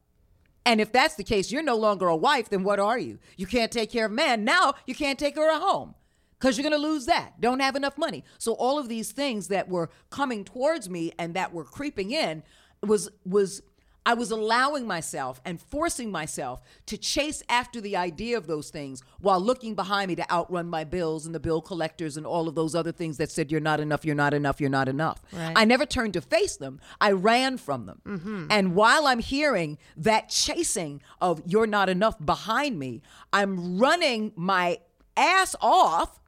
And 0.65 0.81
if 0.81 0.93
that's 0.93 1.15
the 1.15 1.25
case, 1.25 1.51
you're 1.51 1.63
no 1.63 1.77
longer 1.77 2.07
a 2.07 2.17
wife, 2.17 2.51
then 2.51 2.63
what 2.63 2.79
are 2.79 2.99
you? 2.99 3.19
You 3.37 3.47
can't 3.47 3.73
take 3.73 3.91
care 3.91 4.07
of 4.07 4.13
man. 4.13 4.45
Now 4.45 4.75
you 4.87 4.95
can't 4.95 5.19
take 5.19 5.37
her 5.37 5.59
home 5.59 5.95
because 6.41 6.57
you're 6.57 6.69
going 6.69 6.81
to 6.81 6.89
lose 6.89 7.07
that. 7.07 7.41
Don't 7.41 7.61
have 7.61 7.77
enough 7.77 7.99
money. 7.99 8.25
So 8.39 8.53
all 8.55 8.79
of 8.79 8.89
these 8.89 9.13
things 9.13 9.49
that 9.49 9.69
were 9.69 9.91
coming 10.09 10.45
towards 10.45 10.89
me 10.89 11.13
and 11.19 11.35
that 11.35 11.53
were 11.53 11.65
creeping 11.65 12.11
in 12.13 12.43
was 12.83 13.11
was 13.27 13.63
I 14.07 14.15
was 14.15 14.31
allowing 14.31 14.87
myself 14.87 15.43
and 15.45 15.61
forcing 15.61 16.11
myself 16.11 16.63
to 16.87 16.97
chase 16.97 17.43
after 17.51 17.83
the 17.83 17.97
idea 17.97 18.39
of 18.39 18.47
those 18.47 18.71
things 18.71 19.03
while 19.21 19.39
looking 19.41 19.75
behind 19.75 20.09
me 20.09 20.17
to 20.17 20.33
outrun 20.33 20.71
my 20.71 20.85
bills 20.85 21.27
and 21.27 21.35
the 21.35 21.41
bill 21.41 21.61
collectors 21.61 22.17
and 22.17 22.27
all 22.27 22.49
of 22.49 22.55
those 22.55 22.75
other 22.75 22.93
things 22.93 23.19
that 23.19 23.31
said 23.31 23.53
you're 23.53 23.61
not 23.61 23.79
enough, 23.79 24.05
you're 24.07 24.15
not 24.15 24.33
enough, 24.33 24.59
you're 24.59 24.71
not 24.71 24.89
enough. 24.89 25.21
Right. 25.33 25.53
I 25.55 25.67
never 25.67 25.85
turned 25.85 26.15
to 26.15 26.23
face 26.23 26.57
them. 26.57 26.81
I 26.99 27.13
ran 27.13 27.59
from 27.59 27.85
them. 27.85 28.01
Mm-hmm. 28.07 28.47
And 28.49 28.75
while 28.75 29.07
I'm 29.07 29.19
hearing 29.19 29.77
that 29.99 30.31
chasing 30.31 31.03
of 31.21 31.43
you're 31.45 31.67
not 31.67 31.91
enough 31.91 32.17
behind 32.25 32.79
me, 32.79 33.03
I'm 33.35 33.79
running 33.79 34.33
my 34.35 34.79
ass 35.15 35.55
off 35.61 36.20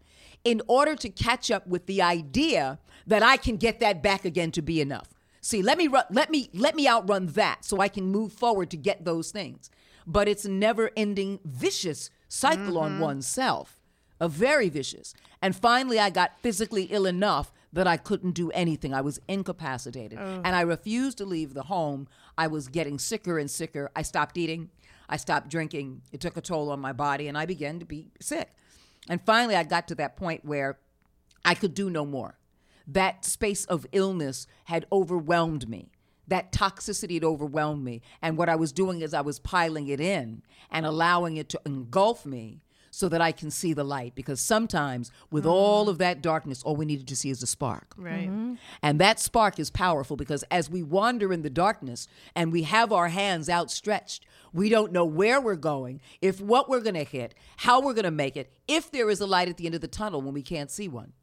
in 0.45 0.61
order 0.67 0.97
to 0.97 1.09
catch 1.09 1.51
up 1.51 1.67
with 1.67 1.87
the 1.87 2.03
idea 2.03 2.79
that 3.07 3.23
I 3.23 3.37
can 3.37 3.57
get 3.57 3.81
that 3.81 4.03
back 4.03 4.25
again 4.25 4.51
to 4.53 4.63
be 4.63 4.81
enough. 4.81 5.09
See, 5.41 5.63
let 5.63 5.77
me 5.77 5.89
run, 5.89 6.05
let 6.11 6.31
me 6.31 6.51
let 6.53 6.77
me 6.77 6.89
outrun 6.89 7.27
that 7.29 7.65
so 7.65 7.81
I 7.81 7.89
can 7.89 8.07
move 8.07 8.33
forward 8.33 8.71
to 8.71 8.77
get 8.77 9.05
those 9.05 9.31
things. 9.33 9.71
But 10.07 10.29
it's 10.29 10.45
a 10.45 10.51
never-ending 10.51 11.41
vicious 11.45 12.11
cycle 12.29 12.79
on 12.79 12.93
mm-hmm. 12.93 13.01
oneself. 13.01 13.81
A 14.21 14.29
very 14.29 14.69
vicious. 14.69 15.15
And 15.41 15.55
finally 15.55 15.99
I 15.99 16.11
got 16.11 16.39
physically 16.41 16.85
ill 16.85 17.07
enough 17.07 17.53
that 17.73 17.87
I 17.87 17.97
couldn't 17.97 18.33
do 18.33 18.51
anything. 18.51 18.95
I 18.95 19.01
was 19.01 19.21
incapacitated. 19.27 20.19
And 20.19 20.47
I 20.47 20.61
refused 20.61 21.19
to 21.19 21.25
leave 21.25 21.55
the 21.55 21.65
home. 21.65 22.07
I 22.39 22.47
was 22.47 22.69
getting 22.69 22.99
sicker 22.99 23.39
and 23.39 23.51
sicker. 23.51 23.91
I 23.97 24.03
stopped 24.03 24.37
eating. 24.37 24.71
I 25.09 25.17
stopped 25.17 25.49
drinking. 25.49 26.03
It 26.13 26.21
took 26.21 26.37
a 26.37 26.41
toll 26.41 26.71
on 26.71 26.81
my 26.81 26.93
body 26.93 27.29
and 27.29 27.37
I 27.37 27.47
began 27.47 27.81
to 27.81 27.85
be 27.85 28.11
sick. 28.21 28.53
And 29.09 29.21
finally, 29.21 29.57
I 29.57 29.65
got 29.65 29.89
to 29.89 29.95
that 29.97 30.17
point 30.17 30.45
where 30.45 30.79
I 31.45 31.55
could 31.55 31.75
do 31.75 31.91
no 31.91 32.05
more. 32.05 32.39
That 32.87 33.25
space 33.25 33.65
of 33.65 33.87
illness 33.93 34.47
had 34.65 34.87
overwhelmed 34.93 35.69
me. 35.69 35.91
that 36.29 36.53
toxicity 36.53 37.15
had 37.15 37.25
overwhelmed 37.25 37.85
me. 37.85 38.01
And 38.23 38.39
what 38.39 38.49
I 38.49 38.57
was 38.57 38.73
doing 38.73 39.03
is 39.03 39.13
I 39.13 39.21
was 39.21 39.39
piling 39.39 39.89
it 39.89 40.01
in 40.01 40.43
and 40.71 40.87
allowing 40.87 41.37
it 41.37 41.49
to 41.51 41.61
engulf 41.67 42.25
me 42.25 42.63
so 42.95 43.09
that 43.09 43.23
I 43.23 43.33
can 43.33 43.51
see 43.51 43.73
the 43.73 43.83
light. 43.83 44.15
Because 44.15 44.39
sometimes, 44.39 45.11
with 45.31 45.45
mm. 45.45 45.51
all 45.51 45.89
of 45.89 45.97
that 45.99 46.23
darkness, 46.23 46.63
all 46.63 46.77
we 46.77 46.85
needed 46.85 47.09
to 47.09 47.17
see 47.17 47.31
is 47.31 47.43
a 47.43 47.47
spark. 47.47 47.95
Right. 47.97 48.29
Mm-hmm. 48.29 48.55
And 48.83 49.01
that 49.01 49.19
spark 49.19 49.59
is 49.59 49.71
powerful 49.71 50.15
because 50.17 50.45
as 50.51 50.69
we 50.69 50.83
wander 50.83 51.33
in 51.33 51.41
the 51.41 51.51
darkness 51.51 52.07
and 52.37 52.53
we 52.53 52.65
have 52.65 52.93
our 52.93 53.09
hands 53.09 53.49
outstretched, 53.49 54.27
we 54.53 54.69
don't 54.69 54.93
know 54.93 55.07
where 55.07 55.41
we're 55.41 55.57
going, 55.57 56.03
if 56.21 56.39
what 56.39 56.69
we're 56.69 56.83
going 56.83 56.95
to 56.95 57.05
hit, 57.05 57.35
how 57.57 57.81
we're 57.81 57.95
going 57.95 58.05
to 58.05 58.11
make 58.11 58.37
it, 58.37 58.53
if 58.69 58.91
there 58.93 59.09
is 59.09 59.21
a 59.21 59.27
light 59.27 59.49
at 59.49 59.57
the 59.57 59.65
end 59.65 59.75
of 59.75 59.81
the 59.81 59.89
tunnel 59.89 60.21
when 60.21 60.35
we 60.35 60.43
can't 60.43 60.71
see 60.71 60.87
one. 60.87 61.15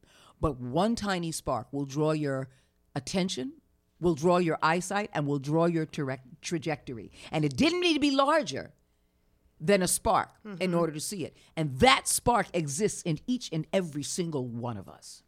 But 0.41 0.59
one 0.59 0.95
tiny 0.95 1.31
spark 1.31 1.67
will 1.71 1.85
draw 1.85 2.13
your 2.13 2.49
attention, 2.95 3.53
will 4.01 4.15
draw 4.15 4.39
your 4.39 4.57
eyesight, 4.63 5.11
and 5.13 5.27
will 5.27 5.37
draw 5.37 5.67
your 5.67 5.85
tra- 5.85 6.19
trajectory. 6.41 7.11
And 7.31 7.45
it 7.45 7.55
didn't 7.55 7.81
need 7.81 7.93
to 7.93 7.99
be 7.99 8.11
larger 8.11 8.71
than 9.59 9.81
a 9.81 9.87
spark 9.87 10.29
in 10.43 10.57
mm-hmm. 10.57 10.75
order 10.77 10.93
to 10.93 10.99
see 10.99 11.25
it. 11.25 11.35
And 11.55 11.77
that 11.79 12.07
spark 12.07 12.47
exists 12.53 13.01
in 13.01 13.19
each 13.27 13.49
and 13.51 13.67
every 13.73 14.03
single 14.03 14.45
one 14.45 14.77
of 14.77 14.87
us. 14.87 15.23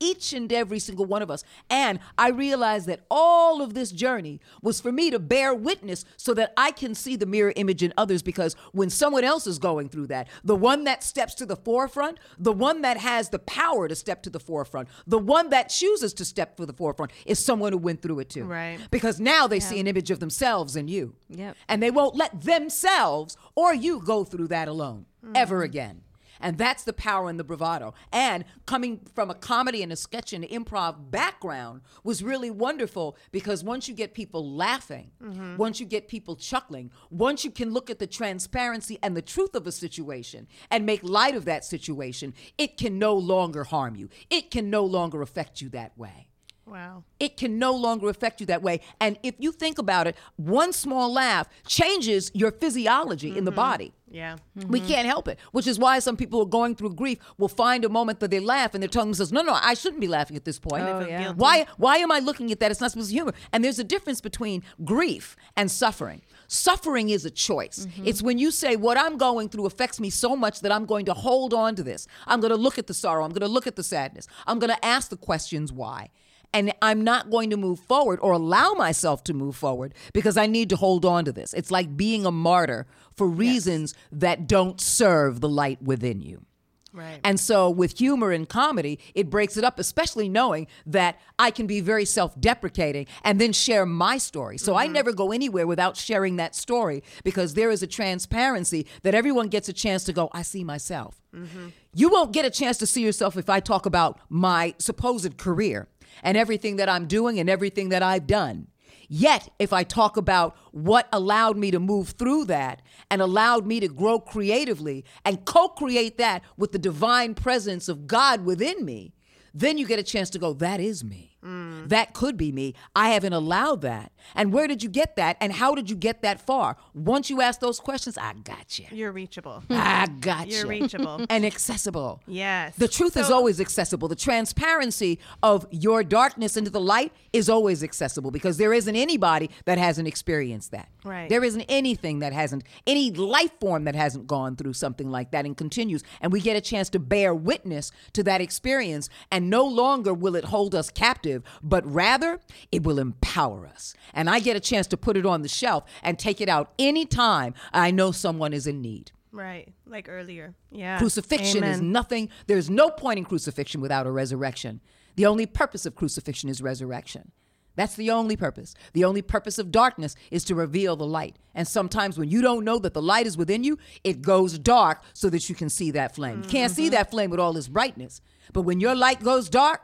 Each 0.00 0.32
and 0.32 0.52
every 0.52 0.78
single 0.78 1.04
one 1.04 1.22
of 1.22 1.30
us. 1.30 1.44
And 1.68 2.00
I 2.18 2.30
realized 2.30 2.86
that 2.86 3.04
all 3.10 3.62
of 3.62 3.74
this 3.74 3.92
journey 3.92 4.40
was 4.62 4.80
for 4.80 4.90
me 4.90 5.10
to 5.10 5.18
bear 5.18 5.54
witness 5.54 6.04
so 6.16 6.34
that 6.34 6.52
I 6.56 6.70
can 6.70 6.94
see 6.94 7.16
the 7.16 7.26
mirror 7.26 7.52
image 7.54 7.82
in 7.82 7.92
others. 7.96 8.22
Because 8.22 8.56
when 8.72 8.90
someone 8.90 9.24
else 9.24 9.46
is 9.46 9.58
going 9.58 9.88
through 9.90 10.08
that, 10.08 10.28
the 10.42 10.56
one 10.56 10.84
that 10.84 11.04
steps 11.04 11.34
to 11.36 11.46
the 11.46 11.56
forefront, 11.56 12.18
the 12.38 12.52
one 12.52 12.82
that 12.82 12.96
has 12.96 13.28
the 13.28 13.38
power 13.38 13.88
to 13.88 13.94
step 13.94 14.22
to 14.22 14.30
the 14.30 14.40
forefront, 14.40 14.88
the 15.06 15.18
one 15.18 15.50
that 15.50 15.68
chooses 15.68 16.14
to 16.14 16.24
step 16.24 16.56
to 16.56 16.66
the 16.66 16.72
forefront 16.72 17.12
is 17.26 17.38
someone 17.38 17.72
who 17.72 17.78
went 17.78 18.02
through 18.02 18.20
it 18.20 18.30
too. 18.30 18.44
Right. 18.44 18.78
Because 18.90 19.20
now 19.20 19.46
they 19.46 19.60
see 19.60 19.78
an 19.80 19.86
image 19.86 20.10
of 20.10 20.20
themselves 20.20 20.76
in 20.76 20.88
you. 20.88 21.14
Yep. 21.28 21.56
And 21.68 21.82
they 21.82 21.90
won't 21.90 22.16
let 22.16 22.40
themselves 22.42 23.36
or 23.54 23.74
you 23.74 24.00
go 24.00 24.24
through 24.24 24.48
that 24.48 24.68
alone 24.68 25.06
mm-hmm. 25.24 25.36
ever 25.36 25.62
again. 25.62 26.02
And 26.40 26.58
that's 26.58 26.84
the 26.84 26.92
power 26.92 27.28
and 27.28 27.38
the 27.38 27.44
bravado. 27.44 27.94
And 28.12 28.44
coming 28.66 29.00
from 29.14 29.30
a 29.30 29.34
comedy 29.34 29.82
and 29.82 29.92
a 29.92 29.96
sketch 29.96 30.32
and 30.32 30.44
improv 30.44 31.10
background 31.10 31.82
was 32.02 32.22
really 32.22 32.50
wonderful 32.50 33.16
because 33.32 33.62
once 33.62 33.88
you 33.88 33.94
get 33.94 34.14
people 34.14 34.54
laughing, 34.56 35.10
mm-hmm. 35.22 35.56
once 35.56 35.80
you 35.80 35.86
get 35.86 36.08
people 36.08 36.36
chuckling, 36.36 36.90
once 37.10 37.44
you 37.44 37.50
can 37.50 37.72
look 37.72 37.90
at 37.90 37.98
the 37.98 38.06
transparency 38.06 38.98
and 39.02 39.16
the 39.16 39.22
truth 39.22 39.54
of 39.54 39.66
a 39.66 39.72
situation 39.72 40.46
and 40.70 40.86
make 40.86 41.02
light 41.02 41.34
of 41.34 41.44
that 41.44 41.64
situation, 41.64 42.34
it 42.58 42.76
can 42.76 42.98
no 42.98 43.14
longer 43.14 43.64
harm 43.64 43.96
you. 43.96 44.08
It 44.30 44.50
can 44.50 44.70
no 44.70 44.84
longer 44.84 45.22
affect 45.22 45.60
you 45.60 45.68
that 45.70 45.96
way 45.96 46.30
Wow. 46.70 47.02
it 47.18 47.36
can 47.36 47.58
no 47.58 47.74
longer 47.74 48.08
affect 48.08 48.40
you 48.40 48.46
that 48.46 48.62
way. 48.62 48.80
And 49.00 49.18
if 49.24 49.34
you 49.38 49.50
think 49.50 49.78
about 49.78 50.06
it, 50.06 50.16
one 50.36 50.72
small 50.72 51.12
laugh 51.12 51.48
changes 51.66 52.30
your 52.32 52.52
physiology 52.52 53.36
in 53.36 53.44
the 53.44 53.50
mm-hmm. 53.50 53.56
body. 53.56 53.94
Yeah. 54.10 54.38
We 54.56 54.80
mm-hmm. 54.80 54.88
can't 54.88 55.06
help 55.06 55.28
it, 55.28 55.38
which 55.52 55.68
is 55.68 55.78
why 55.78 56.00
some 56.00 56.16
people 56.16 56.40
who 56.40 56.46
are 56.46 56.50
going 56.50 56.74
through 56.74 56.94
grief 56.94 57.18
will 57.38 57.48
find 57.48 57.84
a 57.84 57.88
moment 57.88 58.18
that 58.20 58.30
they 58.32 58.40
laugh 58.40 58.74
and 58.74 58.82
they're 58.82 58.88
telling 58.88 59.10
themselves, 59.10 59.32
no, 59.32 59.42
no, 59.42 59.52
I 59.54 59.74
shouldn't 59.74 60.00
be 60.00 60.08
laughing 60.08 60.36
at 60.36 60.44
this 60.44 60.58
point. 60.58 60.82
Oh, 60.82 61.06
yeah. 61.06 61.32
Why, 61.32 61.66
why 61.76 61.98
am 61.98 62.10
I 62.10 62.18
looking 62.18 62.50
at 62.50 62.58
that? 62.58 62.72
It's 62.72 62.80
not 62.80 62.90
supposed 62.90 63.08
to 63.08 63.12
be 63.12 63.18
humor. 63.18 63.32
And 63.52 63.64
there's 63.64 63.78
a 63.78 63.84
difference 63.84 64.20
between 64.20 64.64
grief 64.84 65.36
and 65.56 65.70
suffering. 65.70 66.22
Suffering 66.48 67.10
is 67.10 67.24
a 67.24 67.30
choice. 67.30 67.86
Mm-hmm. 67.86 68.08
It's 68.08 68.20
when 68.20 68.38
you 68.38 68.50
say, 68.50 68.74
what 68.74 68.98
I'm 68.98 69.16
going 69.16 69.48
through 69.48 69.66
affects 69.66 70.00
me 70.00 70.10
so 70.10 70.34
much 70.34 70.60
that 70.62 70.72
I'm 70.72 70.86
going 70.86 71.04
to 71.04 71.14
hold 71.14 71.54
on 71.54 71.76
to 71.76 71.84
this. 71.84 72.08
I'm 72.26 72.40
going 72.40 72.50
to 72.50 72.56
look 72.56 72.78
at 72.78 72.88
the 72.88 72.94
sorrow. 72.94 73.24
I'm 73.24 73.30
going 73.30 73.42
to 73.42 73.48
look 73.48 73.68
at 73.68 73.76
the 73.76 73.84
sadness. 73.84 74.26
I'm 74.46 74.58
going 74.58 74.72
to 74.74 74.84
ask 74.84 75.10
the 75.10 75.16
questions 75.16 75.72
why. 75.72 76.10
And 76.52 76.72
I'm 76.82 77.02
not 77.02 77.30
going 77.30 77.50
to 77.50 77.56
move 77.56 77.78
forward 77.80 78.18
or 78.22 78.32
allow 78.32 78.72
myself 78.72 79.22
to 79.24 79.34
move 79.34 79.54
forward 79.54 79.94
because 80.12 80.36
I 80.36 80.46
need 80.46 80.68
to 80.70 80.76
hold 80.76 81.04
on 81.04 81.24
to 81.26 81.32
this. 81.32 81.54
It's 81.54 81.70
like 81.70 81.96
being 81.96 82.26
a 82.26 82.32
martyr 82.32 82.86
for 83.16 83.28
reasons 83.28 83.94
that 84.10 84.46
don't 84.48 84.80
serve 84.80 85.40
the 85.40 85.48
light 85.48 85.80
within 85.82 86.20
you. 86.20 86.44
Right. 86.92 87.20
And 87.22 87.38
so 87.38 87.70
with 87.70 87.98
humor 87.98 88.32
and 88.32 88.48
comedy, 88.48 88.98
it 89.14 89.30
breaks 89.30 89.56
it 89.56 89.62
up, 89.62 89.78
especially 89.78 90.28
knowing 90.28 90.66
that 90.86 91.20
I 91.38 91.50
can 91.50 91.66
be 91.66 91.80
very 91.80 92.04
self 92.04 92.38
deprecating 92.40 93.06
and 93.22 93.40
then 93.40 93.52
share 93.52 93.86
my 93.86 94.18
story. 94.18 94.58
So 94.58 94.74
I 94.74 94.84
mm-hmm. 94.84 94.94
never 94.94 95.12
go 95.12 95.30
anywhere 95.30 95.66
without 95.66 95.96
sharing 95.96 96.36
that 96.36 96.54
story 96.54 97.02
because 97.22 97.54
there 97.54 97.70
is 97.70 97.82
a 97.82 97.86
transparency 97.86 98.86
that 99.02 99.14
everyone 99.14 99.48
gets 99.48 99.68
a 99.68 99.72
chance 99.72 100.04
to 100.04 100.12
go, 100.12 100.30
I 100.32 100.42
see 100.42 100.64
myself. 100.64 101.20
Mm-hmm. 101.34 101.68
You 101.94 102.08
won't 102.08 102.32
get 102.32 102.44
a 102.44 102.50
chance 102.50 102.78
to 102.78 102.86
see 102.86 103.02
yourself 103.02 103.36
if 103.36 103.48
I 103.48 103.60
talk 103.60 103.86
about 103.86 104.18
my 104.28 104.74
supposed 104.78 105.36
career 105.36 105.88
and 106.22 106.36
everything 106.36 106.76
that 106.76 106.88
I'm 106.88 107.06
doing 107.06 107.38
and 107.38 107.48
everything 107.48 107.90
that 107.90 108.02
I've 108.02 108.26
done. 108.26 108.68
Yet, 109.12 109.48
if 109.58 109.72
I 109.72 109.82
talk 109.82 110.16
about 110.16 110.56
what 110.70 111.08
allowed 111.12 111.56
me 111.56 111.72
to 111.72 111.80
move 111.80 112.10
through 112.10 112.44
that 112.44 112.80
and 113.10 113.20
allowed 113.20 113.66
me 113.66 113.80
to 113.80 113.88
grow 113.88 114.20
creatively 114.20 115.04
and 115.24 115.44
co 115.44 115.68
create 115.68 116.16
that 116.18 116.42
with 116.56 116.70
the 116.70 116.78
divine 116.78 117.34
presence 117.34 117.88
of 117.88 118.06
God 118.06 118.44
within 118.44 118.84
me, 118.84 119.12
then 119.52 119.78
you 119.78 119.86
get 119.86 119.98
a 119.98 120.04
chance 120.04 120.30
to 120.30 120.38
go, 120.38 120.52
that 120.54 120.78
is 120.78 121.02
me. 121.02 121.29
Mm. 121.44 121.88
That 121.88 122.12
could 122.12 122.36
be 122.36 122.52
me. 122.52 122.74
I 122.94 123.10
haven't 123.10 123.32
allowed 123.32 123.80
that. 123.82 124.12
And 124.34 124.52
where 124.52 124.66
did 124.66 124.82
you 124.82 124.88
get 124.88 125.16
that? 125.16 125.36
And 125.40 125.52
how 125.52 125.74
did 125.74 125.88
you 125.88 125.96
get 125.96 126.22
that 126.22 126.40
far? 126.40 126.76
Once 126.94 127.30
you 127.30 127.40
ask 127.40 127.60
those 127.60 127.80
questions, 127.80 128.18
I 128.18 128.34
got 128.44 128.78
you. 128.78 128.86
You're 128.90 129.12
reachable. 129.12 129.62
I 129.70 130.06
got 130.20 130.48
you. 130.48 130.56
You're 130.56 130.66
reachable. 130.66 131.26
And 131.30 131.44
accessible. 131.46 132.22
Yes. 132.26 132.74
The 132.76 132.88
truth 132.88 133.16
is 133.16 133.30
always 133.30 133.60
accessible. 133.60 134.08
The 134.08 134.16
transparency 134.16 135.18
of 135.42 135.66
your 135.70 136.02
darkness 136.02 136.56
into 136.56 136.70
the 136.70 136.80
light 136.80 137.12
is 137.32 137.48
always 137.48 137.82
accessible 137.84 138.30
because 138.30 138.56
there 138.56 138.72
isn't 138.72 138.96
anybody 138.96 139.48
that 139.64 139.78
hasn't 139.78 140.08
experienced 140.08 140.72
that. 140.72 140.88
Right. 141.04 141.28
There 141.28 141.44
isn't 141.44 141.62
anything 141.68 142.18
that 142.18 142.32
hasn't, 142.32 142.64
any 142.86 143.10
life 143.10 143.52
form 143.60 143.84
that 143.84 143.94
hasn't 143.94 144.26
gone 144.26 144.56
through 144.56 144.72
something 144.74 145.10
like 145.10 145.30
that 145.30 145.46
and 145.46 145.56
continues. 145.56 146.02
And 146.20 146.32
we 146.32 146.40
get 146.40 146.56
a 146.56 146.60
chance 146.60 146.90
to 146.90 146.98
bear 146.98 147.34
witness 147.34 147.92
to 148.14 148.22
that 148.24 148.40
experience. 148.40 149.08
And 149.30 149.48
no 149.48 149.64
longer 149.64 150.12
will 150.12 150.34
it 150.34 150.44
hold 150.46 150.74
us 150.74 150.90
captive, 150.90 151.29
but 151.62 151.86
rather 151.86 152.40
it 152.72 152.82
will 152.82 152.98
empower 152.98 153.66
us. 153.66 153.94
And 154.14 154.28
I 154.28 154.40
get 154.40 154.56
a 154.56 154.60
chance 154.60 154.86
to 154.88 154.96
put 154.96 155.16
it 155.16 155.26
on 155.26 155.42
the 155.42 155.48
shelf 155.48 155.84
and 156.02 156.18
take 156.18 156.40
it 156.40 156.48
out 156.48 156.72
anytime 156.78 157.54
I 157.72 157.90
know 157.90 158.12
someone 158.12 158.52
is 158.52 158.66
in 158.66 158.80
need. 158.82 159.12
Right. 159.32 159.72
Like 159.86 160.08
earlier. 160.08 160.54
Yeah. 160.70 160.98
Crucifixion 160.98 161.62
is 161.62 161.80
nothing. 161.80 162.28
There's 162.46 162.68
no 162.68 162.90
point 162.90 163.18
in 163.18 163.24
crucifixion 163.24 163.80
without 163.80 164.06
a 164.06 164.10
resurrection. 164.10 164.80
The 165.16 165.26
only 165.26 165.46
purpose 165.46 165.86
of 165.86 165.94
crucifixion 165.94 166.48
is 166.48 166.62
resurrection. 166.62 167.32
That's 167.76 167.94
the 167.94 168.10
only 168.10 168.36
purpose. 168.36 168.74
The 168.92 169.04
only 169.04 169.22
purpose 169.22 169.58
of 169.58 169.70
darkness 169.70 170.16
is 170.30 170.44
to 170.44 170.54
reveal 170.54 170.96
the 170.96 171.06
light. 171.06 171.36
And 171.54 171.66
sometimes 171.66 172.18
when 172.18 172.28
you 172.28 172.42
don't 172.42 172.64
know 172.64 172.78
that 172.78 172.94
the 172.94 173.02
light 173.02 173.26
is 173.26 173.36
within 173.36 173.64
you, 173.64 173.78
it 174.02 174.22
goes 174.22 174.58
dark 174.58 175.02
so 175.14 175.30
that 175.30 175.48
you 175.48 175.54
can 175.54 175.68
see 175.68 175.90
that 175.92 176.14
flame. 176.14 176.42
You 176.42 176.48
can't 176.48 176.72
see 176.72 176.84
mm-hmm. 176.84 176.92
that 176.92 177.10
flame 177.10 177.30
with 177.30 177.40
all 177.40 177.56
its 177.56 177.68
brightness. 177.68 178.20
But 178.52 178.62
when 178.62 178.80
your 178.80 178.94
light 178.94 179.22
goes 179.22 179.48
dark, 179.48 179.82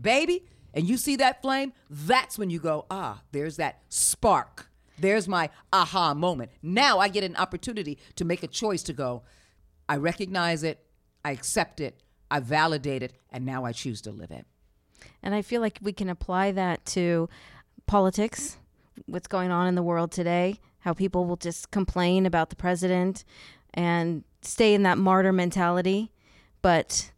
baby, 0.00 0.44
and 0.74 0.88
you 0.88 0.96
see 0.96 1.16
that 1.16 1.42
flame, 1.42 1.72
that's 1.88 2.38
when 2.38 2.50
you 2.50 2.58
go, 2.58 2.86
ah, 2.90 3.22
there's 3.32 3.56
that 3.56 3.80
spark. 3.88 4.70
There's 4.98 5.26
my 5.26 5.50
aha 5.72 6.14
moment. 6.14 6.50
Now 6.62 6.98
I 6.98 7.08
get 7.08 7.24
an 7.24 7.36
opportunity 7.36 7.98
to 8.16 8.24
make 8.24 8.42
a 8.42 8.46
choice 8.46 8.82
to 8.84 8.92
go, 8.92 9.22
I 9.88 9.96
recognize 9.96 10.62
it, 10.62 10.78
I 11.24 11.32
accept 11.32 11.80
it, 11.80 12.02
I 12.30 12.40
validate 12.40 13.02
it, 13.02 13.14
and 13.30 13.44
now 13.44 13.64
I 13.64 13.72
choose 13.72 14.00
to 14.02 14.10
live 14.10 14.30
it. 14.30 14.46
And 15.22 15.34
I 15.34 15.42
feel 15.42 15.60
like 15.60 15.78
we 15.82 15.92
can 15.92 16.08
apply 16.08 16.52
that 16.52 16.84
to 16.86 17.28
politics, 17.86 18.58
what's 19.06 19.26
going 19.26 19.50
on 19.50 19.66
in 19.66 19.74
the 19.74 19.82
world 19.82 20.12
today, 20.12 20.60
how 20.80 20.92
people 20.92 21.24
will 21.24 21.36
just 21.36 21.70
complain 21.70 22.26
about 22.26 22.50
the 22.50 22.56
president 22.56 23.24
and 23.74 24.24
stay 24.42 24.74
in 24.74 24.82
that 24.82 24.98
martyr 24.98 25.32
mentality. 25.32 26.12
But 26.62 27.10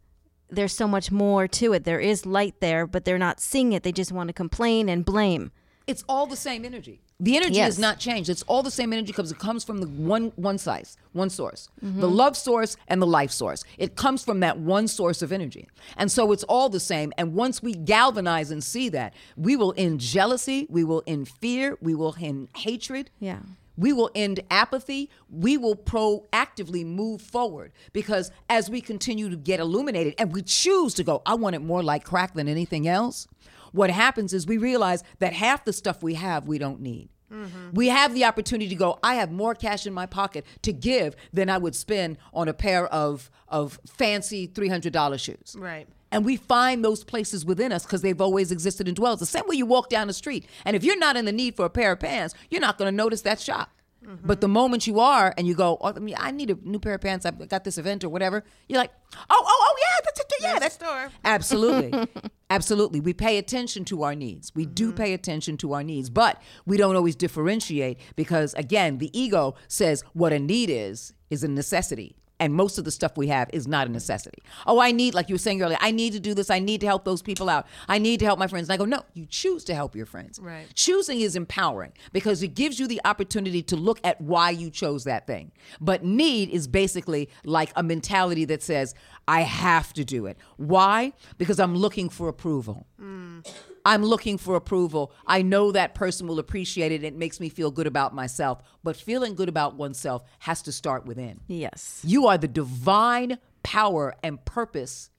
there's 0.55 0.75
so 0.75 0.87
much 0.87 1.11
more 1.11 1.47
to 1.47 1.73
it. 1.73 1.83
There 1.83 1.99
is 1.99 2.25
light 2.25 2.55
there, 2.59 2.85
but 2.87 3.05
they're 3.05 3.17
not 3.17 3.39
seeing 3.39 3.73
it. 3.73 3.83
They 3.83 3.91
just 3.91 4.11
want 4.11 4.27
to 4.29 4.33
complain 4.33 4.89
and 4.89 5.03
blame. 5.05 5.51
It's 5.85 6.03
all 6.07 6.27
the 6.27 6.37
same 6.37 6.63
energy. 6.63 7.01
The 7.19 7.35
energy 7.35 7.55
Yes. 7.55 7.65
has 7.65 7.79
not 7.79 7.99
changed. 7.99 8.29
It's 8.29 8.43
all 8.43 8.63
the 8.63 8.71
same 8.71 8.93
energy 8.93 9.07
because 9.07 9.31
it 9.31 9.39
comes 9.39 9.63
from 9.65 9.79
the 9.79 9.87
one 9.87 10.31
one 10.35 10.57
size, 10.57 10.97
one 11.11 11.29
source. 11.29 11.69
Mm-hmm. 11.83 11.99
The 11.99 12.09
love 12.09 12.37
source 12.37 12.77
and 12.87 13.01
the 13.01 13.05
life 13.07 13.31
source. 13.31 13.63
It 13.77 13.95
comes 13.95 14.23
from 14.23 14.39
that 14.41 14.57
one 14.59 14.87
source 14.87 15.21
of 15.21 15.31
energy. 15.31 15.67
And 15.97 16.11
so 16.11 16.31
it's 16.31 16.43
all 16.45 16.69
the 16.69 16.79
same. 16.79 17.11
And 17.17 17.33
once 17.33 17.61
we 17.61 17.73
galvanize 17.73 18.49
and 18.49 18.63
see 18.63 18.89
that, 18.89 19.13
we 19.35 19.55
will 19.57 19.73
end 19.77 19.99
jealousy, 19.99 20.67
we 20.69 20.83
will 20.85 21.03
end 21.05 21.27
fear, 21.27 21.77
we 21.81 21.95
will 21.95 22.15
end 22.19 22.47
hatred. 22.55 23.09
Yeah. 23.19 23.39
We 23.77 23.93
will 23.93 24.11
end 24.13 24.41
apathy. 24.49 25.09
We 25.29 25.57
will 25.57 25.75
proactively 25.75 26.85
move 26.85 27.21
forward 27.21 27.71
because 27.91 28.31
as 28.49 28.69
we 28.69 28.81
continue 28.81 29.29
to 29.29 29.35
get 29.35 29.59
illuminated 29.59 30.15
and 30.17 30.31
we 30.31 30.41
choose 30.41 30.93
to 30.95 31.03
go, 31.03 31.21
I 31.25 31.35
want 31.35 31.55
it 31.55 31.61
more 31.61 31.83
like 31.83 32.03
crack 32.03 32.33
than 32.33 32.47
anything 32.47 32.87
else. 32.87 33.27
What 33.71 33.89
happens 33.89 34.33
is 34.33 34.45
we 34.45 34.57
realize 34.57 35.03
that 35.19 35.33
half 35.33 35.65
the 35.65 35.73
stuff 35.73 36.03
we 36.03 36.13
have, 36.13 36.47
we 36.47 36.59
don't 36.59 36.79
need. 36.79 37.09
Mm-hmm. 37.31 37.71
We 37.73 37.87
have 37.87 38.13
the 38.13 38.25
opportunity 38.25 38.69
to 38.69 38.75
go, 38.75 38.99
I 39.01 39.15
have 39.15 39.31
more 39.31 39.55
cash 39.55 39.87
in 39.87 39.93
my 39.93 40.05
pocket 40.05 40.45
to 40.61 40.71
give 40.71 41.15
than 41.31 41.49
I 41.49 41.57
would 41.57 41.75
spend 41.75 42.17
on 42.33 42.47
a 42.47 42.53
pair 42.53 42.85
of, 42.87 43.31
of 43.47 43.79
fancy 43.87 44.47
$300 44.47 45.19
shoes. 45.19 45.55
Right. 45.57 45.87
And 46.13 46.23
we 46.23 46.37
find 46.37 46.85
those 46.85 47.03
places 47.03 47.43
within 47.43 47.71
us 47.71 47.83
because 47.83 48.01
they've 48.01 48.21
always 48.21 48.51
existed 48.51 48.87
and 48.87 48.95
dwells. 48.95 49.19
The 49.19 49.25
same 49.25 49.43
way 49.47 49.55
you 49.55 49.65
walk 49.65 49.89
down 49.89 50.07
the 50.07 50.13
street. 50.13 50.45
And 50.63 50.75
if 50.75 50.83
you're 50.83 50.97
not 50.97 51.17
in 51.17 51.25
the 51.25 51.31
need 51.31 51.55
for 51.55 51.65
a 51.65 51.69
pair 51.69 51.91
of 51.91 51.99
pants, 51.99 52.35
you're 52.49 52.61
not 52.61 52.77
going 52.77 52.91
to 52.91 52.95
notice 52.95 53.21
that 53.21 53.39
shop. 53.39 53.71
Mm-hmm. 54.05 54.27
But 54.27 54.41
the 54.41 54.47
moment 54.47 54.85
you 54.85 54.99
are 54.99 55.33
and 55.37 55.47
you 55.47 55.55
go, 55.55 55.77
oh, 55.79 55.93
I, 55.95 55.99
mean, 55.99 56.15
I 56.17 56.31
need 56.31 56.49
a 56.49 56.57
new 56.61 56.79
pair 56.79 56.95
of 56.95 57.01
pants. 57.01 57.25
I've 57.25 57.47
got 57.47 57.63
this 57.63 57.77
event 57.77 58.03
or 58.03 58.09
whatever. 58.09 58.43
You're 58.67 58.79
like, 58.79 58.91
oh, 59.15 59.17
oh, 59.31 59.43
oh, 59.47 59.75
yeah, 59.79 60.01
that's 60.03 60.19
it. 60.19 60.33
Yeah, 60.41 60.49
There's 60.49 60.59
that's 60.59 60.75
store. 60.75 61.09
Absolutely. 61.23 62.07
Absolutely. 62.49 62.99
We 62.99 63.13
pay 63.13 63.37
attention 63.37 63.85
to 63.85 64.03
our 64.03 64.13
needs. 64.13 64.53
We 64.53 64.65
do 64.65 64.87
Mm-hmm. 64.87 64.97
pay 64.97 65.13
attention 65.13 65.57
to 65.57 65.73
our 65.73 65.83
needs, 65.83 66.09
but 66.09 66.41
we 66.65 66.75
don't 66.75 66.95
always 66.97 67.15
differentiate 67.15 67.97
because, 68.17 68.53
again, 68.55 68.97
the 68.97 69.17
ego 69.17 69.55
says 69.69 70.03
what 70.13 70.33
a 70.33 70.39
need 70.39 70.69
is, 70.69 71.13
is 71.29 71.43
a 71.43 71.47
necessity. 71.47 72.17
And 72.43 72.53
most 72.53 72.77
of 72.77 72.83
the 72.83 72.91
stuff 72.91 73.15
we 73.15 73.29
have 73.29 73.49
is 73.53 73.69
not 73.69 73.87
a 73.87 73.89
necessity. 73.89 74.43
Oh, 74.67 74.77
I 74.77 74.91
need, 74.91 75.13
like 75.13 75.29
you 75.29 75.35
were 75.35 75.39
saying 75.39 75.61
earlier, 75.61 75.77
I 75.79 75.91
need 75.91 76.11
to 76.11 76.19
do 76.19 76.33
this. 76.33 76.49
I 76.49 76.59
need 76.59 76.81
to 76.81 76.85
help 76.85 77.05
those 77.05 77.21
people 77.21 77.49
out. 77.49 77.65
I 77.87 77.99
need 77.99 78.19
to 78.19 78.25
help 78.25 78.37
my 78.37 78.47
friends. 78.47 78.67
And 78.67 78.73
I 78.73 78.77
go, 78.77 78.83
no, 78.83 79.01
you 79.13 79.25
choose 79.25 79.63
to 79.63 79.73
help 79.73 79.95
your 79.95 80.05
friends. 80.05 80.39
Right. 80.41 80.65
Choosing 80.75 81.21
is 81.21 81.37
empowering 81.37 81.93
because 82.11 82.43
it 82.43 82.49
gives 82.49 82.81
you 82.81 82.87
the 82.87 82.99
opportunity 83.05 83.63
to 83.63 83.77
look 83.77 84.01
at 84.03 84.19
why 84.19 84.49
you 84.49 84.69
chose 84.69 85.05
that 85.05 85.25
thing. 85.25 85.53
But 85.79 86.03
need 86.03 86.49
is 86.49 86.67
basically 86.67 87.29
like 87.45 87.71
a 87.77 87.81
mentality 87.81 88.43
that 88.43 88.61
says, 88.61 88.93
I 89.25 89.43
have 89.43 89.93
to 89.93 90.03
do 90.03 90.25
it. 90.25 90.37
Why? 90.57 91.13
Because 91.37 91.61
I'm 91.61 91.77
looking 91.77 92.09
for 92.09 92.27
approval. 92.27 92.87
Mm. 93.01 93.49
I'm 93.85 94.03
looking 94.03 94.37
for 94.37 94.55
approval. 94.55 95.11
I 95.27 95.41
know 95.41 95.71
that 95.71 95.93
person 95.93 96.27
will 96.27 96.39
appreciate 96.39 96.91
it. 96.91 97.03
It 97.03 97.15
makes 97.15 97.39
me 97.39 97.49
feel 97.49 97.71
good 97.71 97.87
about 97.87 98.15
myself. 98.15 98.61
But 98.83 98.95
feeling 98.95 99.35
good 99.35 99.49
about 99.49 99.75
oneself 99.75 100.23
has 100.39 100.61
to 100.63 100.71
start 100.71 101.05
within. 101.05 101.41
Yes. 101.47 102.01
You 102.03 102.27
are 102.27 102.37
the 102.37 102.47
divine 102.47 103.39
power 103.61 104.15
and 104.23 104.43
purpose 104.45 105.09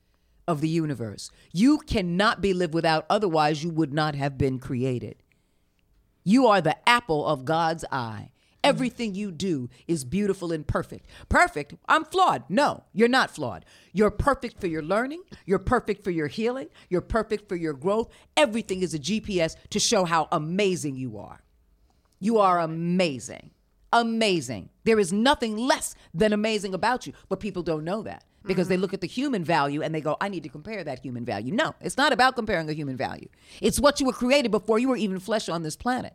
of 0.46 0.60
the 0.60 0.68
universe. 0.68 1.30
You 1.52 1.78
cannot 1.78 2.40
be 2.40 2.54
lived 2.54 2.74
without, 2.74 3.06
otherwise, 3.08 3.64
you 3.64 3.70
would 3.70 3.92
not 3.92 4.14
have 4.14 4.38
been 4.38 4.58
created. 4.58 5.16
You 6.22 6.46
are 6.46 6.60
the 6.60 6.76
apple 6.88 7.26
of 7.26 7.44
God's 7.44 7.84
eye. 7.92 8.30
Everything 8.64 9.14
you 9.14 9.30
do 9.30 9.68
is 9.86 10.04
beautiful 10.04 10.50
and 10.50 10.66
perfect. 10.66 11.06
Perfect? 11.28 11.74
I'm 11.86 12.04
flawed. 12.04 12.44
No, 12.48 12.84
you're 12.92 13.08
not 13.08 13.30
flawed. 13.30 13.64
You're 13.92 14.10
perfect 14.10 14.60
for 14.60 14.66
your 14.66 14.82
learning. 14.82 15.22
You're 15.44 15.58
perfect 15.58 16.02
for 16.02 16.10
your 16.10 16.28
healing. 16.28 16.68
You're 16.88 17.00
perfect 17.02 17.48
for 17.48 17.56
your 17.56 17.74
growth. 17.74 18.08
Everything 18.36 18.82
is 18.82 18.94
a 18.94 18.98
GPS 18.98 19.56
to 19.70 19.78
show 19.78 20.04
how 20.04 20.28
amazing 20.32 20.96
you 20.96 21.18
are. 21.18 21.42
You 22.18 22.38
are 22.38 22.60
amazing. 22.60 23.50
Amazing. 23.92 24.70
There 24.84 24.98
is 24.98 25.12
nothing 25.12 25.56
less 25.56 25.94
than 26.12 26.32
amazing 26.32 26.74
about 26.74 27.06
you, 27.06 27.12
but 27.28 27.40
people 27.40 27.62
don't 27.62 27.84
know 27.84 28.02
that 28.02 28.24
because 28.46 28.68
they 28.68 28.74
mm-hmm. 28.74 28.82
look 28.82 28.94
at 28.94 29.00
the 29.00 29.06
human 29.06 29.44
value 29.44 29.82
and 29.82 29.94
they 29.94 30.00
go, 30.00 30.16
I 30.20 30.28
need 30.28 30.42
to 30.42 30.48
compare 30.48 30.84
that 30.84 31.00
human 31.00 31.24
value. 31.24 31.52
No, 31.52 31.74
it's 31.80 31.96
not 31.96 32.12
about 32.12 32.34
comparing 32.34 32.68
a 32.68 32.72
human 32.72 32.96
value. 32.96 33.28
It's 33.60 33.80
what 33.80 34.00
you 34.00 34.06
were 34.06 34.12
created 34.12 34.50
before 34.50 34.78
you 34.78 34.88
were 34.88 34.96
even 34.96 35.20
flesh 35.20 35.48
on 35.48 35.62
this 35.62 35.76
planet. 35.76 36.14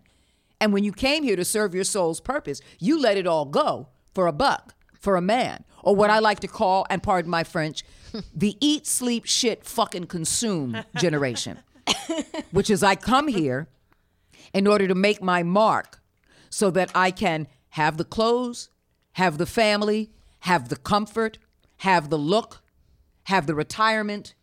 And 0.61 0.73
when 0.73 0.83
you 0.83 0.91
came 0.91 1.23
here 1.23 1.35
to 1.35 1.45
serve 1.45 1.73
your 1.73 1.83
soul's 1.83 2.19
purpose, 2.19 2.61
you 2.79 2.99
let 2.99 3.17
it 3.17 3.25
all 3.25 3.45
go 3.45 3.87
for 4.13 4.27
a 4.27 4.33
buck, 4.33 4.75
for 4.99 5.15
a 5.15 5.21
man, 5.21 5.63
or 5.83 5.95
what 5.95 6.09
I 6.09 6.19
like 6.19 6.41
to 6.41 6.47
call, 6.47 6.85
and 6.89 7.01
pardon 7.01 7.31
my 7.31 7.43
French, 7.43 7.83
the 8.35 8.57
eat, 8.59 8.85
sleep, 8.85 9.25
shit, 9.25 9.63
fucking 9.63 10.05
consume 10.05 10.77
generation, 10.97 11.59
which 12.51 12.69
is 12.69 12.83
I 12.83 12.95
come 12.95 13.27
here 13.27 13.67
in 14.53 14.67
order 14.67 14.87
to 14.87 14.95
make 14.95 15.21
my 15.21 15.43
mark 15.43 16.01
so 16.49 16.69
that 16.71 16.91
I 16.95 17.11
can 17.11 17.47
have 17.69 17.97
the 17.97 18.03
clothes, 18.03 18.69
have 19.13 19.37
the 19.37 19.45
family, 19.45 20.11
have 20.41 20.69
the 20.69 20.75
comfort, 20.75 21.37
have 21.77 22.09
the 22.09 22.17
look, 22.17 22.61
have 23.23 23.47
the 23.47 23.55
retirement, 23.55 24.33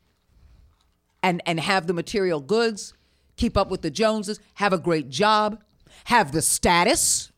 and, 1.23 1.43
and 1.45 1.59
have 1.59 1.87
the 1.87 1.93
material 1.93 2.41
goods, 2.41 2.95
keep 3.37 3.57
up 3.57 3.69
with 3.69 3.83
the 3.83 3.91
Joneses, 3.91 4.39
have 4.55 4.73
a 4.73 4.79
great 4.79 5.09
job, 5.09 5.61
have 6.05 6.33
the 6.33 6.43
status. 6.43 7.33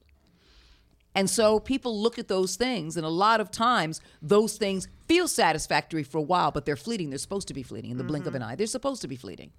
And 1.14 1.29
so 1.29 1.59
people 1.59 2.01
look 2.01 2.18
at 2.18 2.29
those 2.29 2.57
things, 2.57 2.97
and 2.97 3.05
a 3.05 3.11
lot 3.11 3.40
of 3.40 3.51
times 3.51 4.01
those 4.23 4.57
things 4.57 4.88
feel 5.09 5.27
satisfactory 5.27 6.05
for 6.05 6.18
a 6.18 6.23
while, 6.23 6.51
but 6.51 6.64
they're 6.64 6.77
fleeting. 6.77 7.11
They're 7.11 7.18
supposed 7.18 7.49
to 7.49 7.55
be 7.55 7.62
fleeting 7.62 7.90
in 7.90 7.99
the 7.99 8.05
blink 8.05 8.27
of 8.27 8.35
an 8.35 8.42
mm-hmm. 8.42 8.53
eye. 8.53 8.57
They're 8.57 8.66
supposed 8.66 9.03
to 9.03 9.09
be 9.09 9.16
fleeting. 9.16 9.51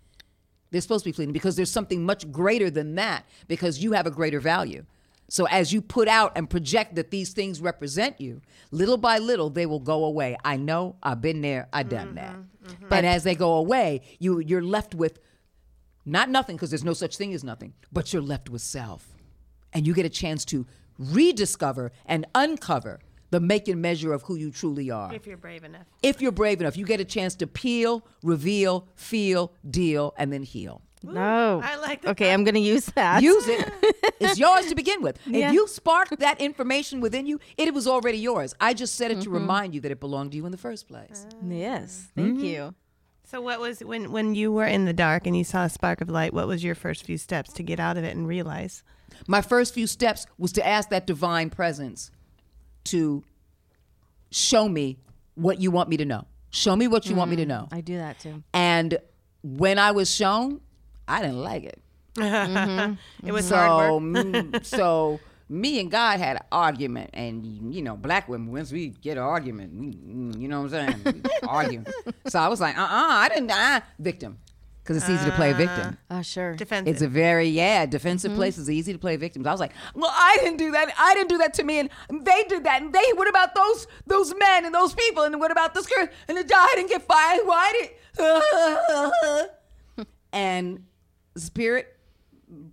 They're 0.72 0.82
supposed 0.82 1.04
to 1.04 1.10
be 1.10 1.14
fleeting 1.14 1.34
because 1.34 1.56
there's 1.56 1.72
something 1.72 2.06
much 2.06 2.32
greater 2.32 2.70
than 2.70 2.96
that 2.96 3.26
because 3.48 3.80
you 3.80 3.94
have 3.94 4.06
a 4.06 4.12
greater 4.12 4.40
value. 4.40 4.86
So 5.28 5.46
as 5.48 5.72
you 5.72 5.82
put 5.82 6.08
out 6.08 6.32
and 6.36 6.50
project 6.50 6.96
that 6.96 7.12
these 7.12 7.34
things 7.34 7.62
represent 7.62 8.20
you, 8.20 8.42
little 8.72 8.98
by 8.98 9.20
little 9.20 9.50
they 9.50 9.66
will 9.66 9.80
go 9.80 10.06
away. 10.06 10.36
I 10.44 10.58
know, 10.58 10.96
I've 11.04 11.22
been 11.22 11.42
there, 11.42 11.68
I've 11.72 11.90
done 11.90 12.16
that. 12.16 12.36
Mm-hmm. 12.36 12.72
Mm-hmm. 12.72 12.86
But 12.90 13.06
as 13.06 13.24
they 13.24 13.36
go 13.36 13.54
away, 13.54 14.02
you 14.20 14.40
you're 14.40 14.64
left 14.64 14.96
with 14.96 15.20
not 16.12 16.30
nothing 16.30 16.56
because 16.56 16.69
there's 16.72 16.84
no 16.84 16.93
such 16.93 17.17
thing 17.17 17.34
as 17.34 17.43
nothing, 17.43 17.74
but 17.91 18.12
you're 18.13 18.22
left 18.22 18.50
with 18.50 18.62
self. 18.62 19.08
And 19.74 19.86
you 19.88 19.93
get 19.93 20.06
a 20.06 20.10
chance 20.10 20.43
to 20.45 20.65
rediscover 20.98 21.91
and 22.06 22.26
uncover 22.36 23.00
the 23.32 23.39
make 23.39 23.67
and 23.67 23.82
measure 23.82 24.12
of 24.12 24.24
who 24.24 24.36
you 24.36 24.50
truly 24.52 24.89
are. 24.89 25.13
If 25.13 25.28
you're 25.28 25.38
brave 25.38 25.63
enough. 25.63 25.86
If 26.02 26.22
you're 26.22 26.32
brave 26.32 26.60
enough, 26.62 26.76
you 26.76 26.86
get 26.86 27.00
a 27.00 27.06
chance 27.06 27.36
to 27.36 27.48
peel, 27.48 28.06
reveal, 28.24 28.88
feel, 28.95 29.54
deal, 29.69 30.13
and 30.17 30.34
then 30.34 30.41
heal. 30.43 30.82
No. 31.04 31.62
I 31.63 31.76
like 31.78 32.02
that. 32.02 32.10
Okay, 32.12 32.34
I'm 32.34 32.43
going 32.43 32.56
to 32.56 32.60
use 32.60 32.88
that. 32.88 33.22
Use 33.24 33.48
it. 33.48 33.72
it's 34.19 34.38
yours 34.39 34.65
to 34.67 34.76
begin 34.76 35.02
with. 35.02 35.17
Yeah. 35.26 35.48
If 35.50 35.54
you 35.54 35.67
sparked 35.67 36.19
that 36.19 36.41
information 36.41 37.00
within 37.00 37.26
you, 37.26 37.39
it 37.58 37.74
was 37.74 37.88
already 37.88 38.17
yours. 38.17 38.54
I 38.60 38.74
just 38.74 38.95
said 38.95 39.12
it 39.12 39.22
to 39.22 39.30
remind 39.30 39.74
you 39.76 39.82
that 39.82 39.91
it 39.91 40.00
belonged 40.00 40.32
to 40.32 40.38
you 40.38 40.45
in 40.45 40.52
the 40.52 40.58
first 40.58 40.88
place. 40.89 41.26
Yes. 41.48 42.08
Thank 42.15 42.38
Mm-hmm. 42.38 42.45
you. 42.45 42.76
So 43.30 43.42
what 43.42 43.60
was 43.60 43.82
when 43.82 44.12
when 44.12 44.34
you 44.34 44.52
were 44.52 44.65
in 44.65 44.86
the 44.86 44.94
dark 44.94 45.28
and 45.28 45.38
you 45.38 45.44
saw 45.44 45.65
a 45.65 45.70
spark 45.70 46.02
of 46.02 46.10
light? 46.10 46.34
What 46.34 46.48
was 46.48 46.63
your 46.63 46.74
first 46.74 47.04
few 47.04 47.20
steps 47.20 47.54
to 47.54 47.63
get 47.63 47.80
out 47.80 47.96
of 47.96 48.04
it 48.04 48.15
and 48.15 48.28
realize? 48.28 48.84
My 49.28 49.44
first 49.44 49.76
few 49.76 49.86
steps 49.86 50.26
was 50.39 50.52
to 50.54 50.65
ask 50.65 50.89
that 50.89 51.06
divine 51.06 51.52
presence 51.52 52.10
to 52.86 53.24
show 54.32 54.68
me 54.68 54.98
what 55.36 55.62
you 55.62 55.70
want 55.70 55.89
me 55.89 55.98
to 55.98 56.06
know. 56.06 56.26
Show 56.50 56.76
me 56.76 56.88
what 56.88 57.06
you 57.06 57.15
want 57.15 57.30
me 57.30 57.38
to 57.38 57.46
mm. 57.46 57.50
know. 57.50 57.68
I 57.72 57.82
do 57.82 57.98
that 57.98 58.18
too. 58.18 58.42
And 58.52 58.98
when 59.44 59.78
I 59.78 59.92
was 59.92 60.10
shown, 60.10 60.60
I 61.08 61.22
didn't 61.22 61.44
like 61.44 61.65
it. 61.65 61.80
Mm-hmm. 62.15 62.58
Mm-hmm. 62.58 63.28
It 63.28 63.32
was 63.32 63.48
so, 63.48 63.56
hard 63.56 63.92
work. 63.92 64.02
mm, 64.02 64.65
so 64.65 65.20
me 65.50 65.80
and 65.80 65.90
God 65.90 66.20
had 66.20 66.38
an 66.38 66.44
argument, 66.52 67.10
and 67.14 67.74
you 67.74 67.82
know, 67.82 67.98
black 67.98 68.30
women 68.30 68.52
once 68.52 68.72
we 68.72 68.90
get 68.90 69.18
an 69.18 69.24
argument, 69.24 69.74
we, 69.74 69.88
mm, 69.88 70.40
you 70.40 70.48
know 70.48 70.62
what 70.62 70.74
I'm 70.74 71.04
saying, 71.04 71.24
we 71.24 71.32
argue. 71.48 71.84
So 72.28 72.40
I 72.40 72.48
was 72.48 72.62
like, 72.62 72.78
uh, 72.78 72.82
uh 72.82 72.88
I 72.90 73.30
didn't, 73.30 73.50
uh, 73.50 73.82
victim, 73.98 74.38
because 74.84 74.98
it's 74.98 75.10
easy 75.10 75.26
to 75.26 75.36
play 75.36 75.52
a 75.52 75.56
victim. 75.56 75.98
Oh, 76.12 76.22
sure. 76.22 76.56
Defensive. 76.56 76.94
It's 76.94 77.02
a 77.02 77.08
very 77.08 77.48
yeah 77.48 77.88
defensive 77.88 78.34
place. 78.36 78.58
It's 78.60 78.70
easy 78.70 78.94
to 78.94 79.00
play 79.00 79.18
victims. 79.18 79.48
I 79.48 79.52
was 79.52 79.60
like, 79.60 79.74
well, 79.96 80.14
I 80.14 80.38
didn't 80.40 80.58
do 80.58 80.72
that. 80.72 80.94
I 80.98 81.16
didn't 81.16 81.30
do 81.30 81.40
that 81.40 81.56
to 81.56 81.64
me, 81.64 81.80
and 81.80 81.90
they 82.10 82.44
did 82.48 82.64
that. 82.66 82.84
And 82.84 82.94
they, 82.94 83.12
what 83.16 83.28
about 83.28 83.56
those 83.56 83.88
those 84.06 84.34
men 84.36 84.66
and 84.66 84.74
those 84.74 84.94
people? 84.94 85.24
And 85.24 85.40
what 85.40 85.52
about 85.52 85.74
this 85.74 85.88
girl? 85.88 86.08
And 86.28 86.38
the 86.38 86.44
guy 86.44 86.68
didn't 86.76 86.90
get 86.90 87.02
fired. 87.02 87.42
Why 87.46 87.74
did? 87.80 87.90
and 90.34 90.86
spirit 91.36 91.98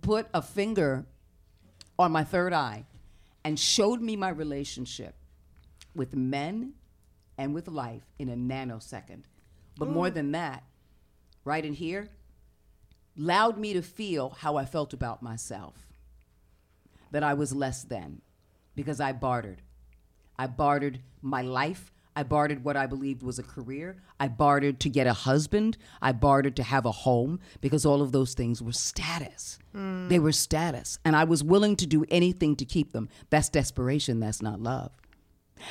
put 0.01 0.27
a 0.33 0.41
finger 0.41 1.05
on 1.99 2.11
my 2.11 2.23
third 2.23 2.53
eye 2.53 2.85
and 3.43 3.59
showed 3.59 4.01
me 4.01 4.15
my 4.15 4.29
relationship 4.29 5.15
with 5.95 6.15
men 6.15 6.73
and 7.37 7.53
with 7.53 7.67
life 7.67 8.03
in 8.19 8.29
a 8.29 8.35
nanosecond. 8.35 9.23
But 9.77 9.89
more 9.89 10.09
mm. 10.09 10.13
than 10.13 10.31
that, 10.31 10.63
right 11.43 11.63
in 11.63 11.73
here, 11.73 12.09
allowed 13.17 13.57
me 13.57 13.73
to 13.73 13.81
feel 13.81 14.29
how 14.29 14.57
I 14.57 14.65
felt 14.65 14.93
about 14.93 15.21
myself. 15.21 15.75
That 17.11 17.23
I 17.23 17.35
was 17.35 17.55
less 17.55 17.83
than 17.83 18.21
because 18.75 18.99
I 18.99 19.13
bartered. 19.13 19.61
I 20.37 20.47
bartered 20.47 20.99
my 21.21 21.41
life. 21.41 21.91
I 22.17 22.23
bartered 22.23 22.63
what 22.63 22.75
I 22.75 22.87
believed 22.87 23.21
was 23.21 23.37
a 23.37 23.43
career. 23.43 23.95
I 24.19 24.27
bartered 24.27 24.79
to 24.79 24.89
get 24.89 25.05
a 25.05 25.13
husband. 25.13 25.77
I 26.01 26.13
bartered 26.13 26.55
to 26.55 26.63
have 26.63 26.87
a 26.87 26.91
home 26.91 27.39
because 27.61 27.85
all 27.85 28.01
of 28.01 28.11
those 28.11 28.33
things 28.33 28.59
were 28.59 28.71
status. 28.71 29.59
Hmm. 29.71 30.07
They 30.07 30.17
were 30.17 30.31
status. 30.31 30.97
And 31.05 31.15
I 31.15 31.25
was 31.25 31.43
willing 31.43 31.75
to 31.75 31.85
do 31.85 32.05
anything 32.09 32.55
to 32.55 32.65
keep 32.65 32.91
them. 32.91 33.07
That's 33.29 33.49
desperation. 33.49 34.19
That's 34.19 34.41
not 34.41 34.59
love. 34.59 34.89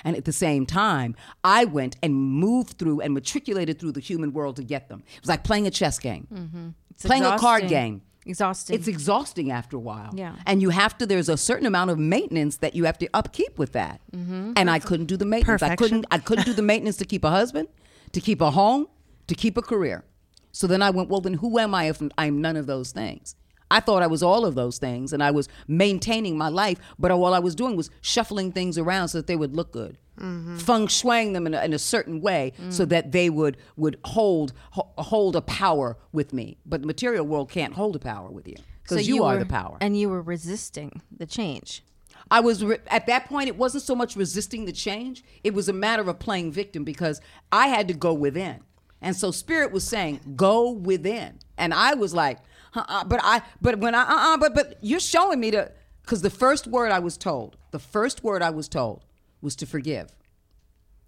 And 0.04 0.16
at 0.16 0.24
the 0.24 0.32
same 0.32 0.66
time, 0.66 1.16
I 1.42 1.64
went 1.64 1.96
and 2.00 2.14
moved 2.14 2.78
through 2.78 3.00
and 3.00 3.12
matriculated 3.12 3.80
through 3.80 3.92
the 3.92 4.00
human 4.00 4.32
world 4.32 4.54
to 4.56 4.62
get 4.62 4.88
them. 4.88 5.02
It 5.16 5.22
was 5.22 5.28
like 5.28 5.42
playing 5.42 5.66
a 5.66 5.70
chess 5.72 5.98
game, 5.98 6.28
mm-hmm. 6.32 6.68
It's 6.92 7.04
playing 7.04 7.24
a 7.24 7.38
card 7.38 7.66
game. 7.66 8.02
Exhausting. 8.26 8.74
It's 8.76 8.88
exhausting 8.88 9.50
after 9.50 9.76
a 9.76 9.80
while. 9.80 10.10
Yeah. 10.12 10.34
And 10.46 10.60
you 10.60 10.70
have 10.70 10.98
to, 10.98 11.06
there's 11.06 11.28
a 11.28 11.36
certain 11.36 11.66
amount 11.66 11.90
of 11.90 11.98
maintenance 11.98 12.56
that 12.56 12.74
you 12.74 12.84
have 12.84 12.98
to 12.98 13.08
upkeep 13.14 13.58
with 13.58 13.72
that. 13.72 14.00
Mm-hmm. 14.14 14.54
And 14.56 14.68
I 14.68 14.78
couldn't 14.80 15.06
do 15.06 15.16
the 15.16 15.24
maintenance. 15.24 15.62
I 15.62 15.76
couldn't, 15.76 16.06
I 16.10 16.18
couldn't 16.18 16.44
do 16.44 16.52
the 16.52 16.62
maintenance 16.62 16.96
to 16.98 17.04
keep 17.04 17.24
a 17.24 17.30
husband, 17.30 17.68
to 18.12 18.20
keep 18.20 18.40
a 18.40 18.50
home, 18.50 18.88
to 19.28 19.34
keep 19.34 19.56
a 19.56 19.62
career. 19.62 20.04
So 20.52 20.66
then 20.66 20.82
I 20.82 20.90
went, 20.90 21.08
well, 21.08 21.20
then 21.20 21.34
who 21.34 21.58
am 21.58 21.74
I 21.74 21.88
if 21.88 22.02
I'm 22.18 22.40
none 22.40 22.56
of 22.56 22.66
those 22.66 22.90
things? 22.90 23.36
I 23.70 23.80
thought 23.80 24.02
I 24.02 24.06
was 24.06 24.22
all 24.22 24.44
of 24.44 24.54
those 24.54 24.78
things 24.78 25.12
and 25.12 25.22
I 25.22 25.30
was 25.30 25.48
maintaining 25.66 26.38
my 26.38 26.48
life, 26.48 26.78
but 26.98 27.10
all 27.10 27.34
I 27.34 27.38
was 27.38 27.54
doing 27.54 27.76
was 27.76 27.90
shuffling 28.00 28.52
things 28.52 28.78
around 28.78 29.08
so 29.08 29.18
that 29.18 29.26
they 29.26 29.36
would 29.36 29.56
look 29.56 29.72
good. 29.72 29.98
Mm-hmm. 30.20 30.56
Feng 30.58 30.86
shuiing 30.86 31.32
them 31.34 31.46
in 31.46 31.54
a, 31.54 31.62
in 31.64 31.72
a 31.72 31.78
certain 31.78 32.20
way 32.20 32.52
so 32.70 32.86
mm. 32.86 32.88
that 32.88 33.12
they 33.12 33.28
would 33.28 33.58
would 33.76 33.98
hold 34.04 34.54
ho- 34.70 34.90
hold 34.96 35.36
a 35.36 35.42
power 35.42 35.98
with 36.12 36.32
me. 36.32 36.56
But 36.64 36.80
the 36.80 36.86
material 36.86 37.26
world 37.26 37.50
can't 37.50 37.74
hold 37.74 37.96
a 37.96 37.98
power 37.98 38.30
with 38.30 38.48
you 38.48 38.56
because 38.82 39.06
you, 39.06 39.24
are 39.24 39.34
were- 39.34 39.40
the 39.40 39.46
power. 39.46 39.76
and 39.80 39.98
you 39.98 40.08
were 40.08 40.22
resisting 40.22 41.02
the 41.14 41.26
change. 41.26 41.82
I 42.30 42.40
was 42.40 42.64
re- 42.64 42.78
at 42.86 43.06
that 43.06 43.26
point. 43.26 43.48
It 43.48 43.56
wasn't 43.56 43.84
so 43.84 43.94
much 43.94 44.16
resisting 44.16 44.64
the 44.64 44.72
change; 44.72 45.22
it 45.44 45.52
was 45.52 45.68
a 45.68 45.72
matter 45.72 46.08
of 46.08 46.18
playing 46.18 46.50
victim 46.50 46.82
because 46.82 47.20
I 47.52 47.68
had 47.68 47.86
to 47.88 47.94
go 47.94 48.14
within, 48.14 48.60
and 49.02 49.14
so 49.14 49.30
Spirit 49.30 49.70
was 49.70 49.84
saying, 49.84 50.20
"Go 50.34 50.70
within," 50.70 51.38
and 51.58 51.74
I 51.74 51.94
was 51.94 52.14
like, 52.14 52.38
uh-uh, 52.76 53.04
"But 53.04 53.20
I, 53.22 53.42
but 53.60 53.78
when 53.78 53.94
I, 53.94 54.02
uh-uh, 54.02 54.36
but 54.38 54.54
but 54.54 54.78
you're 54.80 55.00
showing 55.00 55.40
me 55.40 55.50
to." 55.52 55.72
Because 56.02 56.22
the 56.22 56.30
first 56.30 56.68
word 56.68 56.92
I 56.92 57.00
was 57.00 57.16
told, 57.16 57.56
the 57.72 57.80
first 57.80 58.22
word 58.22 58.40
I 58.40 58.50
was 58.50 58.68
told 58.68 59.04
was 59.40 59.56
to 59.56 59.66
forgive. 59.66 60.14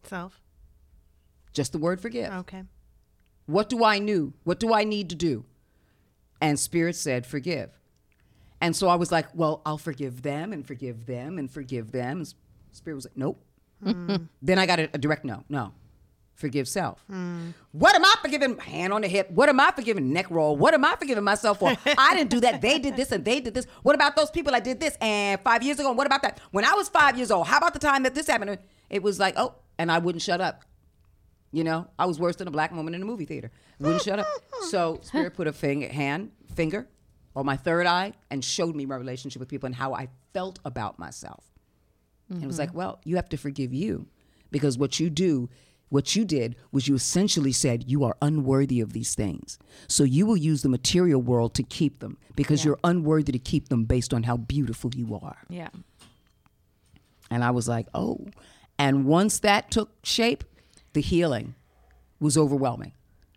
Self. 0.03 0.41
Just 1.53 1.73
the 1.73 1.79
word 1.79 2.01
forgive. 2.01 2.33
Okay. 2.33 2.65
What 3.47 3.69
do 3.69 3.85
I 3.85 3.99
knew? 3.99 4.33
What 4.45 4.61
do 4.61 4.75
I 4.75 4.85
need 4.85 5.09
to 5.11 5.15
do? 5.15 5.45
And 6.41 6.59
Spirit 6.59 6.97
said, 6.97 7.27
forgive. 7.27 7.71
And 8.61 8.75
so 8.75 8.89
I 8.89 8.97
was 8.97 9.11
like, 9.11 9.27
well, 9.35 9.63
I'll 9.65 9.79
forgive 9.79 10.23
them 10.23 10.53
and 10.53 10.67
forgive 10.67 11.07
them 11.07 11.39
and 11.39 11.51
forgive 11.51 11.93
them. 11.93 12.19
And 12.19 12.35
Spirit 12.73 12.97
was 12.97 13.07
like, 13.07 13.17
nope. 13.17 13.43
Hmm. 13.83 14.17
then 14.43 14.59
I 14.59 14.67
got 14.67 14.81
a, 14.81 14.91
a 14.93 14.99
direct 14.99 15.25
no. 15.25 15.45
No. 15.49 15.73
Forgive 16.39 16.69
self. 16.69 17.03
Hmm. 17.11 17.51
What 17.73 17.97
am 17.97 18.05
I 18.05 18.15
forgiving? 18.23 18.57
Hand 18.59 18.93
on 18.93 19.01
the 19.01 19.09
hip. 19.09 19.29
What 19.33 19.49
am 19.49 19.59
I 19.59 19.73
forgiving? 19.73 20.13
Neck 20.13 20.31
roll. 20.31 20.57
What 20.57 20.73
am 20.73 20.85
I 20.85 20.95
forgiving 20.95 21.25
myself 21.25 21.59
for? 21.59 21.77
I 21.99 22.15
didn't 22.15 22.31
do 22.31 22.39
that. 22.41 22.63
They 22.63 22.79
did 22.79 22.95
this 22.95 23.11
and 23.11 23.25
they 23.25 23.41
did 23.41 23.55
this. 23.55 23.67
What 23.83 23.97
about 23.97 24.15
those 24.15 24.31
people 24.31 24.55
I 24.55 24.61
did 24.61 24.79
this 24.79 24.97
and 25.01 25.41
five 25.41 25.65
years 25.65 25.81
ago? 25.81 25.89
And 25.89 25.99
what 25.99 26.07
about 26.07 26.23
that? 26.23 26.39
When 26.53 26.65
I 26.65 26.75
was 26.75 26.89
five 26.89 27.17
years 27.17 27.33
old, 27.33 27.49
how 27.49 27.59
about 27.59 27.73
the 27.73 27.81
time 27.81 28.05
that 28.05 28.15
this 28.15 28.29
happened? 28.29 28.57
It 28.89 29.03
was 29.03 29.19
like, 29.19 29.35
oh, 29.37 29.57
and 29.79 29.91
I 29.91 29.99
wouldn't 29.99 30.23
shut 30.23 30.41
up. 30.41 30.65
You 31.51 31.65
know, 31.65 31.89
I 31.99 32.07
was 32.07 32.21
worse 32.21 32.37
than 32.37 32.47
a 32.47 32.53
black 32.53 32.71
woman 32.71 32.95
in 32.95 33.03
a 33.03 33.05
movie 33.05 33.25
theater. 33.25 33.51
Wouldn't 33.81 34.03
shut 34.03 34.21
up. 34.21 34.27
So 34.71 35.01
Spirit 35.03 35.35
put 35.35 35.47
a 35.47 35.53
finger, 35.53 35.89
hand, 35.89 36.31
finger 36.55 36.89
on 37.35 37.47
my 37.47 37.57
third 37.57 37.87
eye 37.87 38.13
and 38.31 38.45
showed 38.45 38.77
me 38.77 38.87
my 38.87 38.97
relationship 38.97 39.41
with 39.41 39.49
people 39.49 39.67
and 39.67 39.75
how 39.75 39.95
I 39.95 40.09
felt 40.33 40.59
about 40.65 40.99
myself. 40.99 41.45
And 42.29 42.43
it 42.43 42.47
was 42.47 42.57
mm-hmm. 42.57 42.63
like, 42.63 42.75
well, 42.75 43.01
you 43.05 43.17
have 43.17 43.29
to 43.31 43.37
forgive 43.37 43.73
you 43.73 44.07
because 44.51 44.77
what 44.77 44.99
you 44.99 45.11
do, 45.11 45.49
what 45.89 46.15
you 46.15 46.25
did 46.25 46.57
was 46.71 46.87
you 46.87 46.95
essentially 46.95 47.53
said 47.53 47.85
you 47.89 48.05
are 48.05 48.17
unworthy 48.21 48.81
of 48.81 48.93
these 48.93 49.15
things. 49.15 49.59
So 49.87 50.05
you 50.05 50.27
will 50.27 50.37
use 50.37 50.63
the 50.63 50.69
material 50.69 51.21
world 51.21 51.55
to 51.55 51.63
keep 51.63 52.01
them 52.01 52.19
because 52.37 52.65
you're 52.65 52.79
unworthy 52.85 53.33
to 53.33 53.39
keep 53.39 53.69
them 53.69 53.85
based 53.85 54.13
on 54.13 54.25
how 54.25 54.37
beautiful 54.37 54.91
you 54.95 55.19
are. 55.21 55.39
Yeah. 55.49 55.71
And 57.31 57.43
I 57.43 57.51
was 57.51 57.69
like, 57.69 57.87
oh. 57.95 58.27
And 58.79 59.07
once 59.07 59.39
that 59.41 59.71
took 59.71 59.91
shape, 60.05 60.45
the 60.93 61.01
healing 61.01 61.55
was 62.21 62.37
overwhelming. 62.37 62.93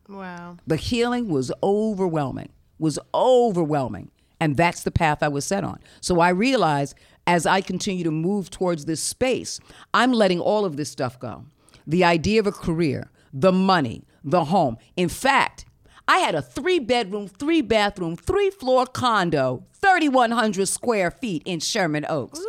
Wow. 0.07 0.57
The 0.67 0.75
healing 0.75 1.29
was 1.29 1.51
overwhelming, 1.63 2.49
was 2.79 2.99
overwhelming. 3.13 4.11
And 4.39 4.57
that's 4.57 4.83
the 4.83 4.91
path 4.91 5.21
I 5.21 5.27
was 5.27 5.45
set 5.45 5.63
on. 5.63 5.79
So 6.01 6.19
I 6.19 6.29
realized 6.29 6.95
as 7.27 7.45
I 7.45 7.61
continue 7.61 8.03
to 8.03 8.11
move 8.11 8.49
towards 8.49 8.85
this 8.85 9.01
space, 9.01 9.59
I'm 9.93 10.11
letting 10.11 10.39
all 10.39 10.65
of 10.65 10.75
this 10.77 10.89
stuff 10.89 11.19
go. 11.19 11.45
The 11.87 12.03
idea 12.03 12.39
of 12.39 12.47
a 12.47 12.51
career, 12.51 13.11
the 13.33 13.51
money, 13.51 14.05
the 14.23 14.45
home. 14.45 14.77
In 14.95 15.09
fact, 15.09 15.65
I 16.07 16.17
had 16.17 16.35
a 16.35 16.41
three 16.41 16.79
bedroom, 16.79 17.27
three 17.27 17.61
bathroom, 17.61 18.15
three 18.15 18.49
floor 18.49 18.85
condo, 18.85 19.65
3,100 19.73 20.67
square 20.67 21.09
feet 21.11 21.41
in 21.45 21.59
Sherman 21.59 22.05
Oaks. 22.07 22.41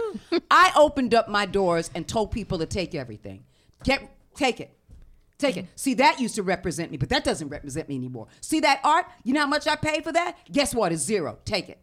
I 0.50 0.72
opened 0.76 1.14
up 1.14 1.28
my 1.28 1.46
doors 1.46 1.90
and 1.94 2.06
told 2.06 2.30
people 2.30 2.58
to 2.58 2.66
take 2.66 2.94
everything. 2.94 3.44
Get, 3.84 4.08
take 4.34 4.60
it. 4.60 4.76
Take 5.38 5.56
it. 5.56 5.66
See, 5.74 5.94
that 5.94 6.20
used 6.20 6.36
to 6.36 6.42
represent 6.42 6.90
me, 6.92 6.96
but 6.98 7.08
that 7.08 7.24
doesn't 7.24 7.48
represent 7.48 7.88
me 7.88 7.96
anymore. 7.96 8.28
See 8.40 8.60
that 8.60 8.80
art? 8.84 9.06
You 9.24 9.32
know 9.32 9.40
how 9.40 9.46
much 9.46 9.66
I 9.66 9.74
paid 9.74 10.04
for 10.04 10.12
that? 10.12 10.36
Guess 10.50 10.74
what? 10.74 10.92
It's 10.92 11.02
zero. 11.02 11.38
Take 11.44 11.68
it. 11.68 11.78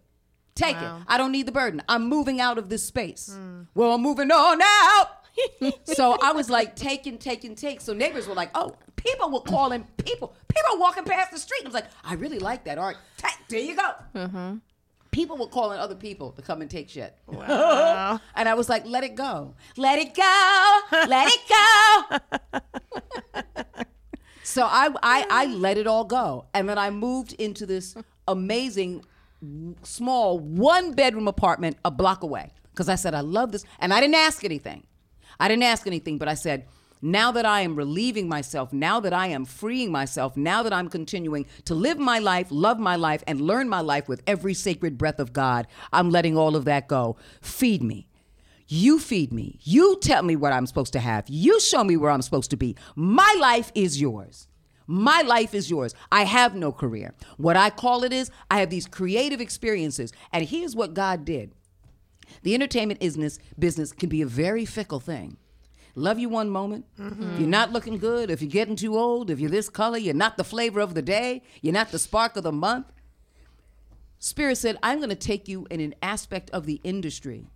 Take 0.55 0.75
it. 0.75 0.91
I 1.07 1.17
don't 1.17 1.31
need 1.31 1.45
the 1.45 1.51
burden. 1.51 1.81
I'm 1.87 2.07
moving 2.09 2.41
out 2.41 2.57
of 2.57 2.69
this 2.69 2.83
space. 2.83 3.33
Hmm. 3.33 3.61
Well, 3.75 3.93
I'm 3.93 4.01
moving 4.01 4.29
on 4.29 4.61
out. 4.61 5.07
So 5.83 6.17
I 6.21 6.31
was 6.31 6.49
like, 6.49 6.75
taking, 6.75 7.17
taking, 7.17 7.55
take. 7.55 7.81
So 7.81 7.93
neighbors 7.93 8.27
were 8.27 8.35
like, 8.35 8.51
oh, 8.55 8.75
people 8.95 9.31
were 9.31 9.41
calling 9.41 9.85
people. 9.97 10.35
People 10.47 10.79
walking 10.79 11.03
past 11.03 11.31
the 11.31 11.39
street. 11.39 11.61
I 11.63 11.65
was 11.65 11.73
like, 11.73 11.87
I 12.03 12.15
really 12.15 12.39
like 12.39 12.65
that 12.65 12.77
art. 12.77 12.97
Ta- 13.17 13.37
there 13.49 13.59
you 13.59 13.75
go. 13.75 13.91
Mm-hmm. 14.15 14.57
People 15.11 15.37
were 15.37 15.47
calling 15.47 15.79
other 15.79 15.95
people 15.95 16.31
to 16.33 16.41
come 16.41 16.61
and 16.61 16.69
take 16.69 16.89
shit. 16.89 17.15
Wow. 17.27 18.19
and 18.35 18.47
I 18.47 18.53
was 18.53 18.69
like, 18.69 18.85
let 18.85 19.03
it 19.03 19.15
go. 19.15 19.55
Let 19.75 19.99
it 19.99 20.13
go. 20.13 20.79
Let 21.07 21.31
it 21.31 21.39
go. 21.49 22.39
So 24.49 24.63
I, 24.63 24.89
I 25.03 25.25
I 25.29 25.45
let 25.45 25.77
it 25.77 25.85
all 25.85 26.05
go, 26.05 26.47
and 26.55 26.67
then 26.67 26.79
I 26.79 26.89
moved 26.89 27.33
into 27.33 27.67
this 27.67 27.95
amazing, 28.27 29.05
small 29.83 30.39
one 30.39 30.93
bedroom 30.93 31.27
apartment 31.27 31.77
a 31.85 31.91
block 31.91 32.23
away 32.23 32.51
because 32.71 32.89
I 32.89 32.95
said 32.95 33.13
I 33.13 33.19
love 33.19 33.51
this, 33.51 33.63
and 33.77 33.93
I 33.93 34.01
didn't 34.01 34.15
ask 34.15 34.43
anything. 34.43 34.87
I 35.39 35.47
didn't 35.47 35.63
ask 35.63 35.87
anything, 35.87 36.17
but 36.17 36.27
I 36.27 36.35
said. 36.35 36.65
Now 37.01 37.31
that 37.31 37.45
I 37.45 37.61
am 37.61 37.77
relieving 37.77 38.27
myself, 38.27 38.73
now 38.73 38.99
that 38.99 39.13
I 39.13 39.27
am 39.27 39.45
freeing 39.45 39.89
myself, 39.89 40.35
now 40.35 40.63
that 40.63 40.73
I'm 40.73 40.89
continuing 40.89 41.45
to 41.63 41.73
live 41.73 41.97
my 41.97 42.19
life, 42.19 42.47
love 42.49 42.77
my 42.77 42.97
life, 42.97 43.23
and 43.25 43.39
learn 43.39 43.69
my 43.69 43.79
life 43.79 44.09
with 44.09 44.21
every 44.27 44.53
sacred 44.53 44.97
breath 44.97 45.17
of 45.17 45.31
God, 45.31 45.65
I'm 45.93 46.09
letting 46.09 46.37
all 46.37 46.57
of 46.57 46.65
that 46.65 46.89
go. 46.89 47.15
Feed 47.39 47.81
me. 47.81 48.09
You 48.67 48.99
feed 48.99 49.31
me. 49.31 49.59
You 49.63 49.97
tell 50.01 50.23
me 50.23 50.35
what 50.35 50.51
I'm 50.51 50.67
supposed 50.67 50.93
to 50.93 50.99
have. 50.99 51.25
You 51.29 51.59
show 51.61 51.85
me 51.85 51.95
where 51.95 52.11
I'm 52.11 52.21
supposed 52.21 52.51
to 52.51 52.57
be. 52.57 52.75
My 52.95 53.33
life 53.39 53.71
is 53.73 53.99
yours. 54.01 54.47
My 54.85 55.21
life 55.21 55.53
is 55.53 55.69
yours. 55.69 55.95
I 56.11 56.23
have 56.23 56.53
no 56.53 56.71
career. 56.71 57.13
What 57.37 57.55
I 57.55 57.69
call 57.69 58.03
it 58.03 58.11
is 58.11 58.29
I 58.51 58.59
have 58.59 58.69
these 58.69 58.87
creative 58.87 59.39
experiences. 59.39 60.11
And 60.33 60.43
here's 60.43 60.75
what 60.75 60.93
God 60.93 61.25
did. 61.25 61.53
The 62.43 62.53
entertainment 62.53 62.99
business 62.99 63.39
business 63.57 63.91
can 63.91 64.09
be 64.09 64.21
a 64.21 64.27
very 64.27 64.65
fickle 64.65 64.99
thing. 64.99 65.37
Love 65.95 66.19
you 66.19 66.29
one 66.29 66.49
moment. 66.49 66.85
If 66.97 67.39
you're 67.39 67.49
not 67.49 67.71
looking 67.73 67.97
good, 67.97 68.29
if 68.31 68.41
you're 68.41 68.49
getting 68.49 68.75
too 68.75 68.97
old, 68.97 69.29
if 69.29 69.39
you're 69.39 69.49
this 69.49 69.69
color, 69.69 69.97
you're 69.97 70.13
not 70.13 70.37
the 70.37 70.43
flavor 70.43 70.79
of 70.79 70.93
the 70.93 71.01
day, 71.01 71.41
you're 71.61 71.73
not 71.73 71.91
the 71.91 71.99
spark 71.99 72.37
of 72.37 72.43
the 72.43 72.51
month. 72.51 72.85
Spirit 74.19 74.57
said, 74.57 74.77
I'm 74.83 74.99
going 74.99 75.09
to 75.09 75.15
take 75.15 75.47
you 75.47 75.67
in 75.69 75.79
an 75.79 75.95
aspect 76.01 76.49
of 76.51 76.65
the 76.65 76.79
industry 76.83 77.47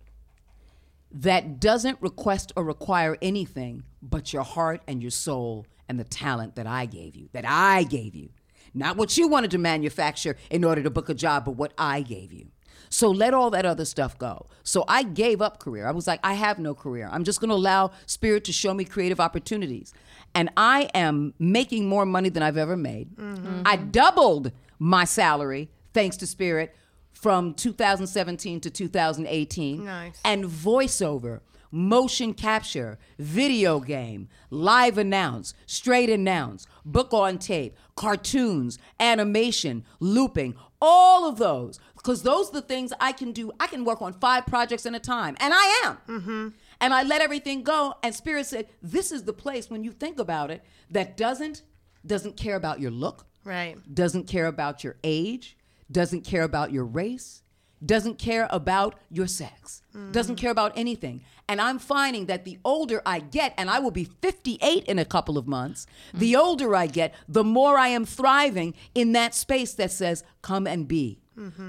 that 1.12 1.60
doesn't 1.60 1.98
request 2.00 2.52
or 2.56 2.64
require 2.64 3.16
anything 3.22 3.84
but 4.02 4.32
your 4.32 4.42
heart 4.42 4.82
and 4.88 5.00
your 5.00 5.10
soul 5.10 5.66
and 5.88 5.98
the 5.98 6.04
talent 6.04 6.56
that 6.56 6.66
I 6.66 6.86
gave 6.86 7.14
you, 7.14 7.28
that 7.32 7.44
I 7.46 7.84
gave 7.84 8.14
you. 8.14 8.30
Not 8.74 8.96
what 8.96 9.16
you 9.16 9.28
wanted 9.28 9.52
to 9.52 9.58
manufacture 9.58 10.36
in 10.50 10.64
order 10.64 10.82
to 10.82 10.90
book 10.90 11.08
a 11.08 11.14
job, 11.14 11.44
but 11.44 11.52
what 11.52 11.72
I 11.78 12.02
gave 12.02 12.32
you. 12.32 12.48
So 12.88 13.10
let 13.10 13.34
all 13.34 13.50
that 13.50 13.64
other 13.64 13.84
stuff 13.84 14.18
go. 14.18 14.46
So 14.62 14.84
I 14.88 15.02
gave 15.02 15.42
up 15.42 15.58
career. 15.58 15.86
I 15.86 15.90
was 15.90 16.06
like, 16.06 16.20
I 16.22 16.34
have 16.34 16.58
no 16.58 16.74
career. 16.74 17.08
I'm 17.10 17.24
just 17.24 17.40
going 17.40 17.50
to 17.50 17.54
allow 17.54 17.90
Spirit 18.06 18.44
to 18.44 18.52
show 18.52 18.74
me 18.74 18.84
creative 18.84 19.20
opportunities. 19.20 19.92
And 20.34 20.50
I 20.56 20.90
am 20.94 21.34
making 21.38 21.86
more 21.86 22.06
money 22.06 22.28
than 22.28 22.42
I've 22.42 22.56
ever 22.56 22.76
made. 22.76 23.14
Mm-hmm. 23.16 23.62
I 23.64 23.76
doubled 23.76 24.52
my 24.78 25.04
salary 25.04 25.70
thanks 25.92 26.16
to 26.18 26.26
Spirit 26.26 26.74
from 27.12 27.54
2017 27.54 28.60
to 28.60 28.70
2018. 28.70 29.84
Nice. 29.84 30.20
And 30.24 30.44
voiceover, 30.44 31.40
motion 31.70 32.34
capture, 32.34 32.98
video 33.18 33.80
game, 33.80 34.28
live 34.50 34.98
announce, 34.98 35.54
straight 35.66 36.10
announce, 36.10 36.66
book 36.84 37.12
on 37.12 37.38
tape, 37.38 37.76
cartoons, 37.96 38.78
animation, 39.00 39.84
looping, 40.00 40.54
all 40.80 41.28
of 41.28 41.38
those. 41.38 41.80
Because 42.04 42.22
those 42.22 42.50
are 42.50 42.60
the 42.60 42.62
things 42.62 42.92
I 43.00 43.12
can 43.12 43.32
do. 43.32 43.50
I 43.58 43.66
can 43.66 43.82
work 43.82 44.02
on 44.02 44.12
five 44.12 44.44
projects 44.44 44.84
at 44.84 44.94
a 44.94 45.00
time, 45.00 45.38
and 45.40 45.54
I 45.56 45.80
am. 45.84 45.98
Mm-hmm. 46.06 46.48
And 46.82 46.92
I 46.92 47.02
let 47.02 47.22
everything 47.22 47.62
go. 47.62 47.94
And 48.02 48.14
Spirit 48.14 48.44
said, 48.44 48.68
"This 48.82 49.10
is 49.10 49.24
the 49.24 49.32
place 49.32 49.70
when 49.70 49.82
you 49.82 49.90
think 49.90 50.18
about 50.18 50.50
it 50.50 50.62
that 50.90 51.16
doesn't 51.16 51.62
doesn't 52.06 52.36
care 52.36 52.56
about 52.56 52.78
your 52.78 52.90
look, 52.90 53.26
Right. 53.42 53.78
doesn't 53.92 54.26
care 54.26 54.46
about 54.46 54.84
your 54.84 54.96
age, 55.02 55.56
doesn't 55.90 56.22
care 56.22 56.42
about 56.42 56.72
your 56.72 56.84
race, 56.84 57.42
doesn't 57.84 58.18
care 58.18 58.48
about 58.50 58.98
your 59.10 59.26
sex, 59.26 59.82
doesn't 60.12 60.36
mm. 60.36 60.38
care 60.38 60.50
about 60.50 60.72
anything. 60.76 61.22
And 61.48 61.60
I'm 61.60 61.78
finding 61.78 62.26
that 62.26 62.44
the 62.44 62.58
older 62.64 63.02
I 63.04 63.20
get, 63.20 63.54
and 63.58 63.68
I 63.68 63.78
will 63.78 63.90
be 63.90 64.04
58 64.04 64.84
in 64.84 64.98
a 64.98 65.04
couple 65.04 65.36
of 65.36 65.46
months, 65.46 65.86
the 66.12 66.34
mm. 66.34 66.38
older 66.38 66.74
I 66.74 66.86
get, 66.86 67.14
the 67.28 67.44
more 67.44 67.78
I 67.78 67.88
am 67.88 68.04
thriving 68.04 68.74
in 68.94 69.12
that 69.12 69.34
space 69.34 69.74
that 69.74 69.90
says, 69.90 70.24
come 70.42 70.66
and 70.66 70.88
be, 70.88 71.20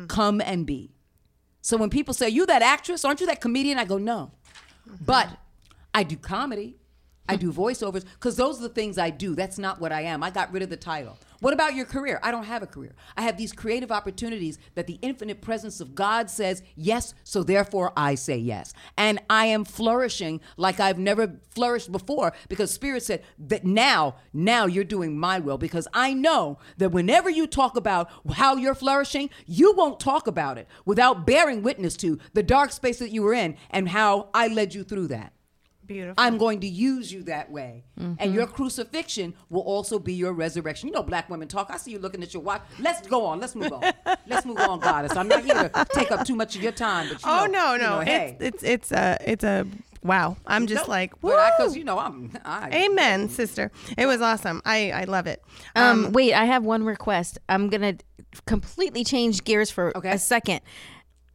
come 0.08 0.42
and 0.42 0.66
be. 0.66 0.92
So 1.62 1.78
when 1.78 1.90
people 1.90 2.14
say, 2.14 2.30
You 2.30 2.46
that 2.46 2.62
actress? 2.62 3.04
Aren't 3.04 3.22
you 3.22 3.28
that 3.28 3.42
comedian? 3.42 3.78
I 3.78 3.86
go, 3.86 3.98
No. 3.98 4.32
But 5.04 5.30
I 5.94 6.04
do 6.04 6.16
comedy. 6.18 6.78
I 7.28 7.38
do 7.38 7.52
voiceovers 7.52 8.06
because 8.14 8.36
those 8.36 8.60
are 8.60 8.64
the 8.64 8.70
things 8.70 8.98
I 9.00 9.10
do. 9.10 9.34
That's 9.34 9.58
not 9.58 9.82
what 9.82 9.92
I 9.92 10.02
am. 10.02 10.22
I 10.22 10.30
got 10.30 10.52
rid 10.54 10.62
of 10.62 10.70
the 10.70 10.78
title. 10.78 11.18
What 11.40 11.54
about 11.54 11.76
your 11.76 11.86
career? 11.86 12.20
I 12.24 12.32
don't 12.32 12.46
have 12.46 12.64
a 12.64 12.68
career. 12.68 12.96
I 13.18 13.24
have 13.24 13.38
these 13.38 13.52
creative 13.52 13.92
opportunities 13.92 14.58
that 14.76 14.88
the 14.88 15.00
infinite 15.02 15.42
presence 15.42 15.82
of 15.82 15.96
God 15.96 16.30
says 16.30 16.64
yes, 16.76 17.14
so 17.24 17.44
therefore 17.44 17.94
I 17.98 18.16
say 18.16 18.38
yes. 18.38 18.74
And 18.98 19.20
I 19.30 19.48
am 19.48 19.66
flourishing 19.66 20.42
like 20.58 20.80
I've 20.80 21.00
never 21.00 21.40
flourished 21.50 21.92
before 21.92 22.34
because 22.50 22.72
Spirit 22.72 23.04
said 23.04 23.24
that 23.38 23.66
now, 23.66 24.16
now 24.34 24.66
you're 24.66 24.84
doing 24.84 25.18
my 25.20 25.40
will 25.40 25.58
because 25.58 25.88
I 25.94 26.14
know 26.14 26.60
that 26.78 26.92
whenever 26.92 27.30
you 27.30 27.48
talk 27.48 27.76
about 27.76 28.10
how 28.34 28.56
you're 28.56 28.76
flourishing, 28.76 29.30
you 29.46 29.74
won't 29.74 30.00
talk 30.00 30.28
about 30.28 30.58
it 30.58 30.68
without 30.86 31.26
bearing 31.26 31.64
witness 31.64 31.96
to 31.98 32.20
the 32.34 32.44
dark 32.44 32.72
space 32.72 33.00
that 33.00 33.12
you 33.12 33.22
were 33.22 33.34
in 33.34 33.58
and 33.70 33.90
how 33.90 34.30
I 34.34 34.48
led 34.48 34.74
you 34.74 34.84
through 34.84 35.08
that. 35.08 35.35
Beautiful. 35.86 36.16
I'm 36.18 36.38
going 36.38 36.60
to 36.62 36.68
use 36.68 37.12
you 37.12 37.24
that 37.24 37.52
way. 37.52 37.84
Mm-hmm. 38.00 38.14
And 38.20 38.34
your 38.34 38.48
crucifixion 38.48 39.34
will 39.50 39.62
also 39.62 40.00
be 40.00 40.14
your 40.14 40.34
resurrection. 40.34 40.88
You 40.90 40.94
know, 40.96 41.04
black 41.04 41.30
women 41.30 41.48
talk. 41.48 41.70
I 41.72 41.78
see 41.78 41.92
you 41.92 42.00
looking 42.00 42.24
at 42.24 42.34
your 42.34 42.44
watch. 42.44 42.62
Let's 42.80 43.08
go 43.08 43.26
on. 43.26 43.40
Let's 43.40 43.56
move 43.56 43.72
on. 43.72 43.84
Let's 44.28 44.46
move 44.46 44.58
on, 44.58 44.80
goddess. 44.80 45.16
I'm 45.16 45.28
not 45.28 45.44
here 45.44 45.70
to 45.70 45.86
take 45.94 46.12
up 46.12 46.26
too 46.26 46.36
much 46.36 46.56
of 46.56 46.64
your 46.64 46.72
time. 46.72 47.10
But 47.10 47.24
you 47.24 47.30
oh 47.32 47.46
know, 47.46 47.52
no, 47.52 47.74
you 47.74 47.78
no, 47.80 47.90
know, 47.98 48.00
hey. 48.02 48.38
it's, 48.40 48.64
it's 48.64 48.64
it's 48.64 48.92
a 48.92 49.18
it's 49.26 49.44
a 49.44 49.68
wow. 50.04 50.38
I'm 50.46 50.68
just 50.68 50.84
Nope. 50.84 50.88
like 50.90 51.24
woo. 51.24 51.32
because 51.58 51.76
you 51.76 51.84
know 51.84 52.00
I'm. 52.00 52.32
I, 52.44 52.70
Amen, 52.72 53.30
sister. 53.30 53.72
It 53.98 54.06
was 54.06 54.22
awesome. 54.22 54.62
I 54.66 54.92
I 54.92 55.04
love 55.06 55.28
it. 55.28 55.44
Um, 55.76 56.12
wait, 56.12 56.34
I 56.34 56.46
have 56.46 56.64
one 56.64 56.84
request. 56.84 57.38
I'm 57.50 57.70
gonna 57.70 57.96
completely 58.46 59.04
change 59.04 59.44
gears 59.44 59.72
for 59.72 59.96
Okay. 59.98 60.12
a 60.12 60.18
second. 60.20 60.62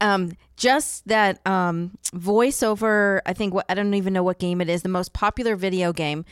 Um, 0.00 0.32
just 0.56 1.06
that 1.08 1.44
um, 1.46 1.96
voiceover. 2.14 3.20
I 3.26 3.32
think 3.32 3.54
what 3.54 3.66
I 3.68 3.74
don't 3.74 3.94
even 3.94 4.12
know 4.12 4.22
what 4.22 4.38
game 4.38 4.60
it 4.60 4.68
is. 4.68 4.82
The 4.82 4.88
most 4.88 5.12
popular 5.12 5.56
video 5.56 5.92
game. 5.92 6.24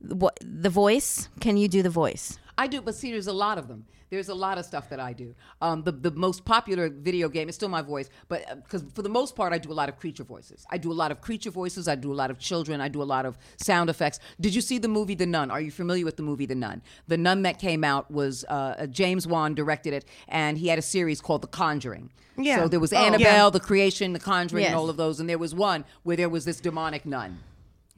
What 0.00 0.38
the 0.40 0.70
voice? 0.70 1.28
Can 1.40 1.56
you 1.56 1.68
do 1.68 1.82
the 1.82 1.90
voice? 1.90 2.38
I 2.56 2.66
do, 2.66 2.80
but 2.80 2.94
see, 2.94 3.10
there's 3.10 3.26
a 3.26 3.32
lot 3.32 3.58
of 3.58 3.68
them. 3.68 3.86
There's 4.10 4.28
a 4.28 4.34
lot 4.34 4.58
of 4.58 4.64
stuff 4.64 4.88
that 4.90 4.98
I 4.98 5.12
do. 5.12 5.34
Um, 5.62 5.82
the 5.84 5.92
the 5.92 6.10
most 6.10 6.44
popular 6.44 6.88
video 6.88 7.28
game 7.28 7.48
is 7.48 7.54
still 7.54 7.68
my 7.68 7.80
voice, 7.80 8.10
but 8.28 8.44
because 8.64 8.84
for 8.92 9.02
the 9.02 9.08
most 9.08 9.36
part, 9.36 9.52
I 9.52 9.58
do 9.58 9.70
a 9.70 9.78
lot 9.80 9.88
of 9.88 9.96
creature 9.98 10.24
voices. 10.24 10.66
I 10.68 10.78
do 10.78 10.90
a 10.90 10.98
lot 11.02 11.12
of 11.12 11.20
creature 11.20 11.50
voices. 11.50 11.86
I 11.86 11.94
do 11.94 12.12
a 12.12 12.18
lot 12.22 12.30
of 12.30 12.38
children. 12.40 12.80
I 12.80 12.88
do 12.88 13.02
a 13.02 13.04
lot 13.14 13.24
of 13.24 13.38
sound 13.56 13.88
effects. 13.88 14.18
Did 14.40 14.52
you 14.54 14.60
see 14.60 14.78
the 14.78 14.88
movie 14.88 15.14
The 15.14 15.26
Nun? 15.26 15.50
Are 15.52 15.60
you 15.60 15.70
familiar 15.70 16.04
with 16.04 16.16
the 16.16 16.24
movie 16.24 16.46
The 16.46 16.56
Nun? 16.56 16.82
The 17.06 17.16
Nun 17.16 17.42
that 17.42 17.60
came 17.60 17.84
out 17.84 18.10
was 18.10 18.44
uh, 18.48 18.86
James 18.90 19.28
Wan 19.28 19.54
directed 19.54 19.92
it, 19.94 20.04
and 20.26 20.58
he 20.58 20.66
had 20.68 20.78
a 20.78 20.82
series 20.82 21.20
called 21.20 21.42
The 21.42 21.48
Conjuring. 21.48 22.10
Yeah. 22.36 22.56
So 22.56 22.68
there 22.68 22.80
was 22.80 22.92
Oh. 22.92 22.96
Annabelle, 22.96 23.46
Yeah. 23.46 23.50
The 23.50 23.60
Creation, 23.60 24.12
The 24.12 24.18
Conjuring, 24.18 24.64
and 24.64 24.74
all 24.74 24.90
of 24.90 24.96
those, 24.96 25.20
and 25.20 25.28
there 25.28 25.38
was 25.38 25.54
one 25.54 25.84
where 26.02 26.16
there 26.16 26.28
was 26.28 26.44
this 26.44 26.58
demonic 26.60 27.06
nun. 27.06 27.38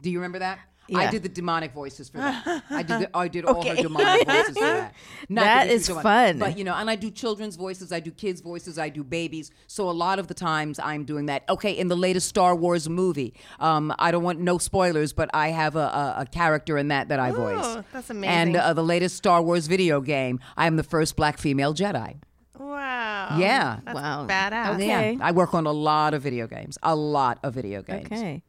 Do 0.03 0.11
you 0.11 0.19
remember 0.19 0.41
that? 0.41 0.59
I 0.95 1.11
did 1.11 1.23
the 1.23 1.29
demonic 1.29 1.73
voices 1.73 2.09
for 2.09 2.19
that. 2.19 2.65
I 2.71 2.83
did. 2.83 3.01
The, 3.01 3.11
I 3.17 3.29
did 3.29 3.45
all 3.45 3.63
her 3.67 3.75
demonic 3.77 4.27
voices 4.27 4.57
for 4.59 4.61
that. 4.65 4.95
Not 5.29 5.45
That 5.45 5.69
this 5.69 5.89
is 5.89 5.97
fun. 6.01 6.39
But 6.39 6.59
you 6.59 6.65
know, 6.65 6.75
and 6.75 6.91
I 6.91 6.97
do 6.97 7.11
children's 7.11 7.57
voices. 7.57 7.93
I 7.93 8.01
do 8.01 8.11
kids' 8.11 8.41
voices. 8.41 8.79
I 8.79 8.89
do 8.89 9.03
babies. 9.05 9.51
So 9.67 9.89
a 9.89 9.93
lot 9.93 10.19
of 10.19 10.27
the 10.29 10.35
times 10.35 10.79
I'm 10.79 11.05
doing 11.05 11.27
that. 11.27 11.45
Okay, 11.49 11.73
in 11.73 11.89
the 11.89 11.97
latest 11.97 12.29
Star 12.29 12.55
Wars 12.55 12.89
movie, 12.89 13.35
um, 13.61 13.95
I 13.99 14.11
don't 14.11 14.23
want 14.25 14.41
no 14.41 14.59
spoilers, 14.59 15.13
but 15.13 15.31
I 15.35 15.49
have 15.49 15.77
a, 15.77 15.79
a, 15.79 16.15
a 16.19 16.27
character 16.27 16.77
in 16.79 16.89
that 16.89 17.09
that 17.09 17.21
I 17.21 17.31
voice. 17.31 17.65
Oh, 17.65 17.85
that's 17.93 18.11
And 18.11 18.19
amazing. 18.25 18.57
uh, 18.57 18.73
the 18.75 18.85
latest 18.85 19.17
Star 19.17 19.41
Wars 19.43 19.67
video 19.69 20.01
game, 20.01 20.41
I 20.57 20.67
am 20.67 20.77
the 20.77 20.83
first 20.85 21.17
black 21.17 21.39
female 21.39 21.75
Jedi. 21.75 22.17
wow. 22.59 23.37
Yeah. 23.39 23.81
That's 23.85 23.95
Wow. 23.95 24.27
Badass. 24.27 24.75
Okay. 24.75 25.13
Yeah, 25.13 25.25
I 25.27 25.33
work 25.33 25.55
on 25.55 25.67
a 25.67 25.73
lot 25.73 26.15
of 26.15 26.23
video 26.23 26.47
games. 26.47 26.77
A 26.83 26.95
lot 26.95 27.39
of 27.43 27.55
video 27.55 27.83
games. 27.83 28.07
Okay. 28.07 28.43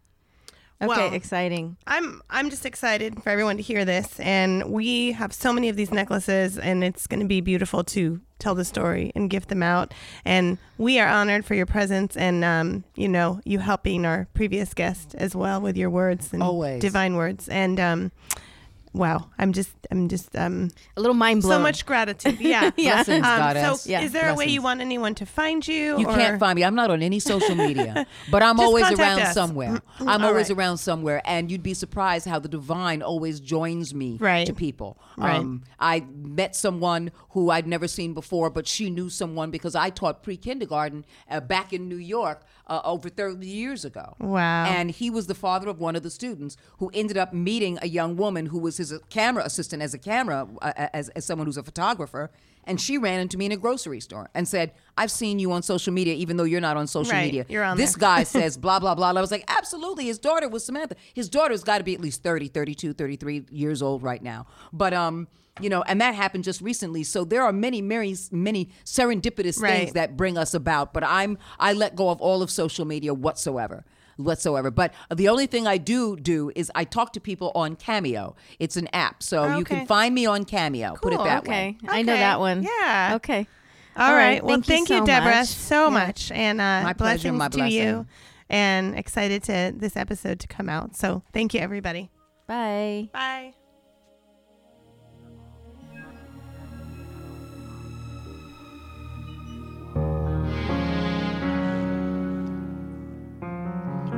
Okay, 0.82 0.88
Well- 0.90 1.14
exciting. 1.14 1.78
I'm 1.88 2.22
I'm 2.30 2.50
just 2.50 2.66
excited 2.66 3.22
for 3.24 3.30
everyone 3.30 3.56
to 3.58 3.64
hear 3.64 3.86
this, 3.86 4.20
and 4.20 4.66
we 4.72 5.14
have 5.14 5.32
so 5.34 5.54
many 5.54 5.70
of 5.70 5.76
these 5.76 5.92
necklaces, 5.92 6.58
and 6.58 6.84
it's 6.84 7.08
going 7.08 7.22
to 7.22 7.26
be 7.26 7.40
beautiful 7.42 7.84
to 7.86 8.20
tell 8.40 8.54
the 8.56 8.66
story 8.66 9.12
and 9.16 9.30
gift 9.30 9.48
them 9.48 9.64
out. 9.64 9.94
And 10.26 10.58
we 10.78 11.00
are 11.00 11.08
honored 11.08 11.46
for 11.46 11.54
your 11.56 11.66
presence, 11.66 12.18
and 12.18 12.44
um, 12.44 12.84
you 12.96 13.08
know, 13.08 13.40
you 13.46 13.60
helping 13.60 14.06
our 14.06 14.28
previous 14.34 14.74
guest 14.74 15.16
as 15.18 15.34
well 15.36 15.62
with 15.62 15.78
your 15.78 15.90
words 15.90 16.34
and 16.34 16.44
Always. 16.44 16.82
divine 16.82 17.16
words. 17.16 17.48
And 17.48 17.80
um, 17.80 18.12
wow, 18.94 19.30
I'm 19.38 19.54
just 19.54 19.72
I'm 19.92 20.08
just 20.08 20.36
um, 20.36 20.70
A 20.98 21.02
little 21.02 21.14
mind 21.16 21.42
blown. 21.42 21.52
so 21.52 21.60
much 21.60 21.86
gratitude. 21.86 22.40
Yeah, 22.40 22.72
Yeah. 22.78 22.96
Blessings, 23.04 23.26
Um, 23.26 23.38
goddess. 23.40 23.82
so, 23.84 23.90
Yeah. 23.90 24.02
is 24.02 24.12
there 24.12 24.30
a 24.30 24.36
way 24.36 24.48
you 24.48 24.62
want 24.62 24.82
anyone 24.82 25.16
to 25.16 25.26
find 25.26 25.68
you? 25.68 26.00
You 26.00 26.08
or- 26.08 26.16
can't 26.16 26.40
find 26.40 26.56
me. 26.56 26.64
I'm 26.64 26.76
not 26.76 26.90
on 26.92 27.02
any 27.02 27.20
social 27.20 27.56
media, 27.56 28.06
but 28.32 28.42
I'm 28.44 28.60
always 28.60 28.90
around 28.92 29.20
us. 29.22 29.34
somewhere. 29.34 29.82
I'm 30.00 30.22
All 30.24 30.30
always 30.30 30.50
right. 30.50 30.58
around 30.58 30.78
somewhere, 30.78 31.22
and 31.26 31.52
you'd 31.52 31.64
be 31.64 31.74
surprised 31.74 32.28
how 32.28 32.40
the 32.40 32.50
divine 32.50 33.02
always 33.02 33.40
joins 33.40 33.94
me 33.94 34.18
Right. 34.20 34.46
to 34.48 34.54
people. 34.54 34.98
Right. 35.18 35.36
Um, 35.40 35.64
I 35.80 36.06
met 36.16 36.56
someone 36.56 37.12
who 37.32 37.50
I'd 37.52 37.68
never 37.68 37.88
seen 37.88 38.14
before, 38.14 38.50
but 38.50 38.68
she 38.68 38.90
knew 38.90 39.10
someone 39.10 39.52
because 39.52 39.76
I 39.76 39.90
taught 39.90 40.24
pre-kindergarten 40.24 41.06
uh, 41.30 41.40
back 41.40 41.74
in 41.74 41.88
New 41.90 41.98
York 41.98 42.44
uh, 42.68 42.82
over 42.86 43.10
30 43.10 43.46
years 43.46 43.84
ago. 43.86 44.16
Wow. 44.20 44.66
And 44.66 44.92
he 44.92 45.10
was 45.10 45.28
the 45.28 45.36
father 45.36 45.68
of 45.70 45.80
one 45.80 45.96
of 45.96 46.04
the 46.04 46.10
students 46.10 46.58
who 46.78 46.90
ended 46.94 47.18
up 47.18 47.34
meeting 47.34 47.78
a 47.82 47.88
young 47.88 48.16
woman 48.16 48.48
who 48.48 48.60
was 48.60 48.78
his 48.89 48.93
uh, 48.93 49.00
camera 49.10 49.43
assistant 49.46 49.82
as 49.82 49.93
a 49.93 49.98
camera, 49.98 50.48
uh, 50.62 50.72
as, 50.93 51.10
as 51.10 51.26
someone 51.26 51.48
who's 51.48 51.58
a 51.58 51.63
photographer. 51.63 52.30
And 52.65 52.80
she 52.80 52.98
ran 52.98 53.19
into 53.19 53.38
me 53.38 53.46
in 53.48 53.52
a 53.52 53.58
grocery 53.58 54.00
store 54.00 54.30
and 54.34 54.48
said, 54.48 54.72
I've 54.98 55.12
seen 55.12 55.38
you 55.38 55.52
on 55.52 55.63
social 55.63 55.91
media, 55.93 56.13
even 56.13 56.38
though 56.38 56.46
you're 56.46 56.62
not 56.62 56.78
on 56.78 56.88
social 56.88 57.12
Right, 57.12 57.26
media. 57.26 57.46
you're 57.50 57.63
on 57.63 57.76
this 57.76 57.93
there." 57.96 58.00
guy 58.00 58.24
says 58.38 58.56
blah, 58.58 58.80
blah, 58.80 58.96
blah. 58.96 59.10
And 59.10 59.17
I 59.17 59.22
was 59.22 59.32
like, 59.32 59.43
absolutely. 59.50 60.06
His 60.06 60.17
daughter 60.17 60.48
was 60.48 60.63
Samantha. 60.65 60.96
His 61.13 61.28
daughter's 61.28 61.63
got 61.63 61.80
to 61.80 61.84
be 61.84 61.93
at 61.93 62.00
least 62.00 62.24
30, 62.24 62.48
32, 62.48 62.93
33 62.93 63.46
years 63.52 63.82
old 63.82 64.02
right 64.02 64.24
now. 64.24 64.48
But, 64.72 64.93
um, 64.93 65.28
you 65.60 65.69
know, 65.69 65.82
and 65.84 66.00
that 66.00 66.15
happened 66.15 66.46
just 66.46 66.62
recently. 66.62 67.04
So 67.04 67.26
there 67.26 67.43
are 67.43 67.52
many, 67.52 67.82
many, 67.82 68.15
many 68.32 68.69
serendipitous 68.86 69.62
Right. 69.62 69.80
things 69.82 69.93
that 69.93 70.15
bring 70.15 70.38
us 70.38 70.54
about. 70.54 70.93
But 70.93 71.04
I'm, 71.04 71.38
I 71.60 71.74
let 71.74 71.96
go 71.98 72.10
of 72.10 72.22
all 72.22 72.41
of 72.41 72.50
social 72.50 72.86
media 72.86 73.13
whatsoever 73.13 73.84
whatsoever. 74.17 74.71
But 74.71 74.93
the 75.13 75.30
only 75.30 75.47
thing 75.47 75.67
I 75.67 75.78
do 75.78 76.15
do 76.15 76.52
is 76.56 76.71
I 76.76 76.84
talk 76.84 77.13
to 77.13 77.19
people 77.19 77.52
on 77.56 77.76
Cameo. 77.76 78.36
It's 78.60 78.78
an 78.78 78.88
app, 78.93 79.23
so 79.23 79.58
you 79.58 79.63
can 79.63 79.86
find 79.86 80.13
me 80.13 80.26
on 80.26 80.45
Cameo. 80.45 80.95
Put 81.02 81.13
it 81.13 81.23
that 81.23 81.39
Okay. 81.43 81.78
way. 81.82 81.89
I 81.89 82.02
know 82.02 82.15
that 82.15 82.39
one. 82.39 82.63
Yeah. 82.63 83.13
Okay. 83.15 83.47
All 83.95 84.13
right. 84.13 84.43
Well, 84.43 84.56
Thank, 84.56 84.65
thank, 84.65 84.89
you, 84.89 84.95
you, 84.95 85.02
so 85.02 85.06
Deborah, 85.06 85.36
much. 85.36 85.47
so 85.47 85.89
much, 85.91 86.32
and 86.32 86.60
uh, 86.60 86.82
My 86.84 86.93
pleasure, 86.93 87.32
blessings 87.32 87.60
my 87.60 87.67
to 87.67 87.73
you. 87.73 88.06
And 88.49 88.97
excited 88.97 89.43
to 89.43 89.73
this 89.76 89.95
episode 89.95 90.39
to 90.41 90.47
come 90.47 90.67
out. 90.69 90.95
So 90.95 91.23
thank 91.32 91.54
you, 91.54 91.60
everybody. 91.60 92.10
Bye. 92.47 93.10
Bye. 93.13 93.54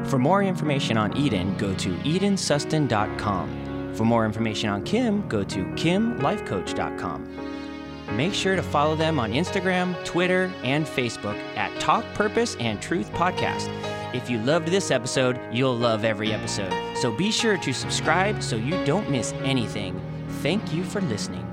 For 0.08 0.20
more 0.20 0.44
information 0.44 0.98
on 0.98 1.18
Eden, 1.18 1.58
go 1.58 1.74
to 1.76 1.96
edensuston.com. 1.98 3.94
For 3.96 4.06
more 4.06 4.26
information 4.26 4.70
on 4.70 4.84
Kim, 4.84 5.28
go 5.28 5.44
to 5.44 5.64
kimlifecoach.com. 5.76 7.32
Make 8.16 8.34
sure 8.34 8.56
to 8.56 8.62
follow 8.62 8.96
them 8.96 9.20
on 9.20 9.34
Instagram, 9.34 10.02
Twitter, 10.06 10.54
and 10.64 10.86
Facebook 10.86 11.38
at 11.56 11.78
Talk 11.80 12.06
Purpose 12.14 12.56
and 12.60 12.80
Truth 12.82 13.12
Podcast. 13.14 13.68
If 14.14 14.30
you 14.30 14.38
loved 14.40 14.68
this 14.68 14.92
episode, 14.92 15.40
you'll 15.52 15.76
love 15.76 16.06
every 16.06 16.32
episode. 16.32 16.72
So 16.98 17.12
be 17.12 17.32
sure 17.32 17.58
to 17.58 17.74
subscribe 17.74 18.44
so 18.44 18.56
you 18.56 18.84
don't 18.86 19.10
miss 19.10 19.34
anything. 19.44 20.00
Thank 20.42 20.72
you 20.72 20.84
for 20.84 21.02
listening. 21.02 21.45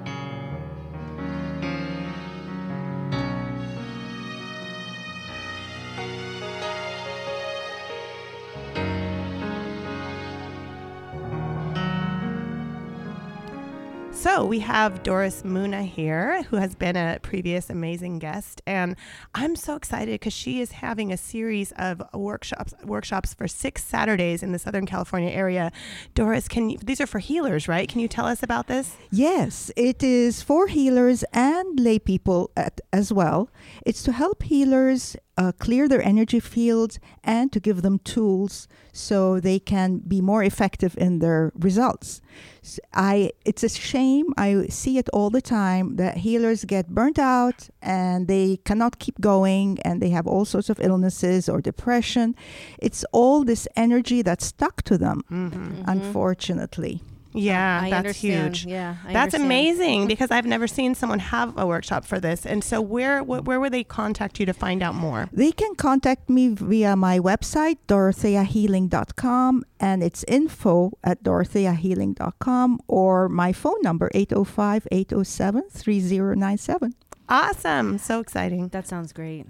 So 14.35 14.47
we 14.47 14.61
have 14.61 15.03
Doris 15.03 15.43
Muna 15.43 15.87
here, 15.87 16.43
who 16.45 16.57
has 16.57 16.75
been 16.75 16.97
a 16.97 17.19
previous 17.21 17.69
amazing 17.69 18.19
guest, 18.19 18.63
and 18.67 18.97
I'm 19.35 19.57
so 19.57 19.77
excited 19.77 20.13
because 20.13 20.33
she 20.33 20.63
is 20.63 20.73
having 20.73 21.13
a 21.13 21.19
series 21.19 21.71
of 21.73 22.03
workshops 22.15 22.73
workshops 22.83 23.35
for 23.35 23.47
six 23.47 23.85
Saturdays 23.85 24.43
in 24.43 24.53
the 24.53 24.59
Southern 24.59 24.87
California 24.87 25.31
area. 25.31 25.71
Doris, 26.15 26.49
can 26.49 26.71
you, 26.71 26.79
these 26.79 26.99
are 26.99 27.07
for 27.07 27.19
healers, 27.19 27.69
right? 27.69 27.87
Can 27.87 28.01
you 28.01 28.09
tell 28.09 28.25
us 28.25 28.43
about 28.43 28.69
this? 28.69 28.97
Yes, 29.11 29.71
it 29.77 30.03
is 30.03 30.41
for 30.41 30.67
healers 30.67 31.25
and 31.35 31.62
lay 31.81 31.99
people 31.99 32.51
at, 32.57 32.81
as 32.93 33.13
well. 33.13 33.49
It's 33.87 34.03
to 34.05 34.13
help 34.13 34.43
healers 34.43 35.17
uh, 35.39 35.53
clear 35.59 35.89
their 35.89 36.03
energy 36.03 36.41
fields 36.41 36.99
and 37.25 37.51
to 37.53 37.59
give 37.61 37.81
them 37.83 37.99
tools 38.01 38.69
so 38.93 39.41
they 39.41 39.59
can 39.59 39.99
be 40.07 40.21
more 40.21 40.43
effective 40.45 40.95
in 40.99 41.21
their 41.21 41.51
results. 41.59 42.21
S- 42.63 42.79
I 42.93 43.31
it's 43.47 43.63
a 43.65 43.69
shame 43.69 44.27
I 44.37 44.67
see 44.69 44.99
it 44.99 45.09
all 45.15 45.31
the 45.31 45.41
time 45.41 45.97
that 45.97 46.19
healers 46.19 46.65
get 46.67 46.89
burnt 46.89 47.19
out 47.19 47.71
and 47.81 48.29
they 48.29 48.59
cannot 48.65 48.99
keep 48.99 49.21
going 49.21 49.79
and 49.85 50.03
they 50.03 50.11
have 50.11 50.27
all 50.27 50.45
sorts 50.45 50.69
of 50.69 50.79
illnesses 50.81 51.49
or 51.49 51.61
depression. 51.63 52.35
It's 52.79 53.05
all 53.13 53.43
this 53.45 53.67
energy 53.75 54.21
that's 54.23 54.45
stuck 54.47 54.83
to 54.83 54.99
them, 54.99 55.23
unfortunately. 55.87 57.01
Yeah, 57.35 57.81
I 57.83 57.91
that's 57.91 57.99
understand. 57.99 58.57
huge. 58.57 58.67
Yeah, 58.67 58.97
I 59.07 59.13
That's 59.13 59.35
understand. 59.35 59.45
amazing 59.45 60.07
because 60.13 60.31
I've 60.31 60.47
never 60.47 60.67
seen 60.67 60.95
someone 60.95 61.19
have 61.19 61.57
a 61.57 61.67
workshop 61.67 62.05
for 62.05 62.21
this. 62.21 62.45
And 62.45 62.63
so, 62.63 62.81
where 62.81 63.21
wh- 63.21 63.45
where 63.47 63.59
would 63.61 63.73
they 63.73 63.85
contact 63.85 64.39
you 64.39 64.47
to 64.47 64.53
find 64.53 64.83
out 64.83 64.95
more? 64.95 65.29
They 65.33 65.53
can 65.53 65.75
contact 65.75 66.29
me 66.29 66.49
via 66.51 66.97
my 66.97 67.19
website, 67.19 67.79
dorotheahealing.com, 67.89 69.65
and 69.81 70.03
it's 70.03 70.25
info 70.29 70.93
at 71.03 71.23
dorotheahealing.com 71.23 72.81
or 72.89 73.29
my 73.29 73.53
phone 73.53 73.81
number, 73.83 74.11
805 74.15 74.89
807 74.91 75.63
3097. 75.71 76.95
Awesome, 77.29 77.99
so 77.99 78.21
exciting. 78.21 78.69
That 78.69 78.87
sounds 78.87 79.13
great. 79.13 79.47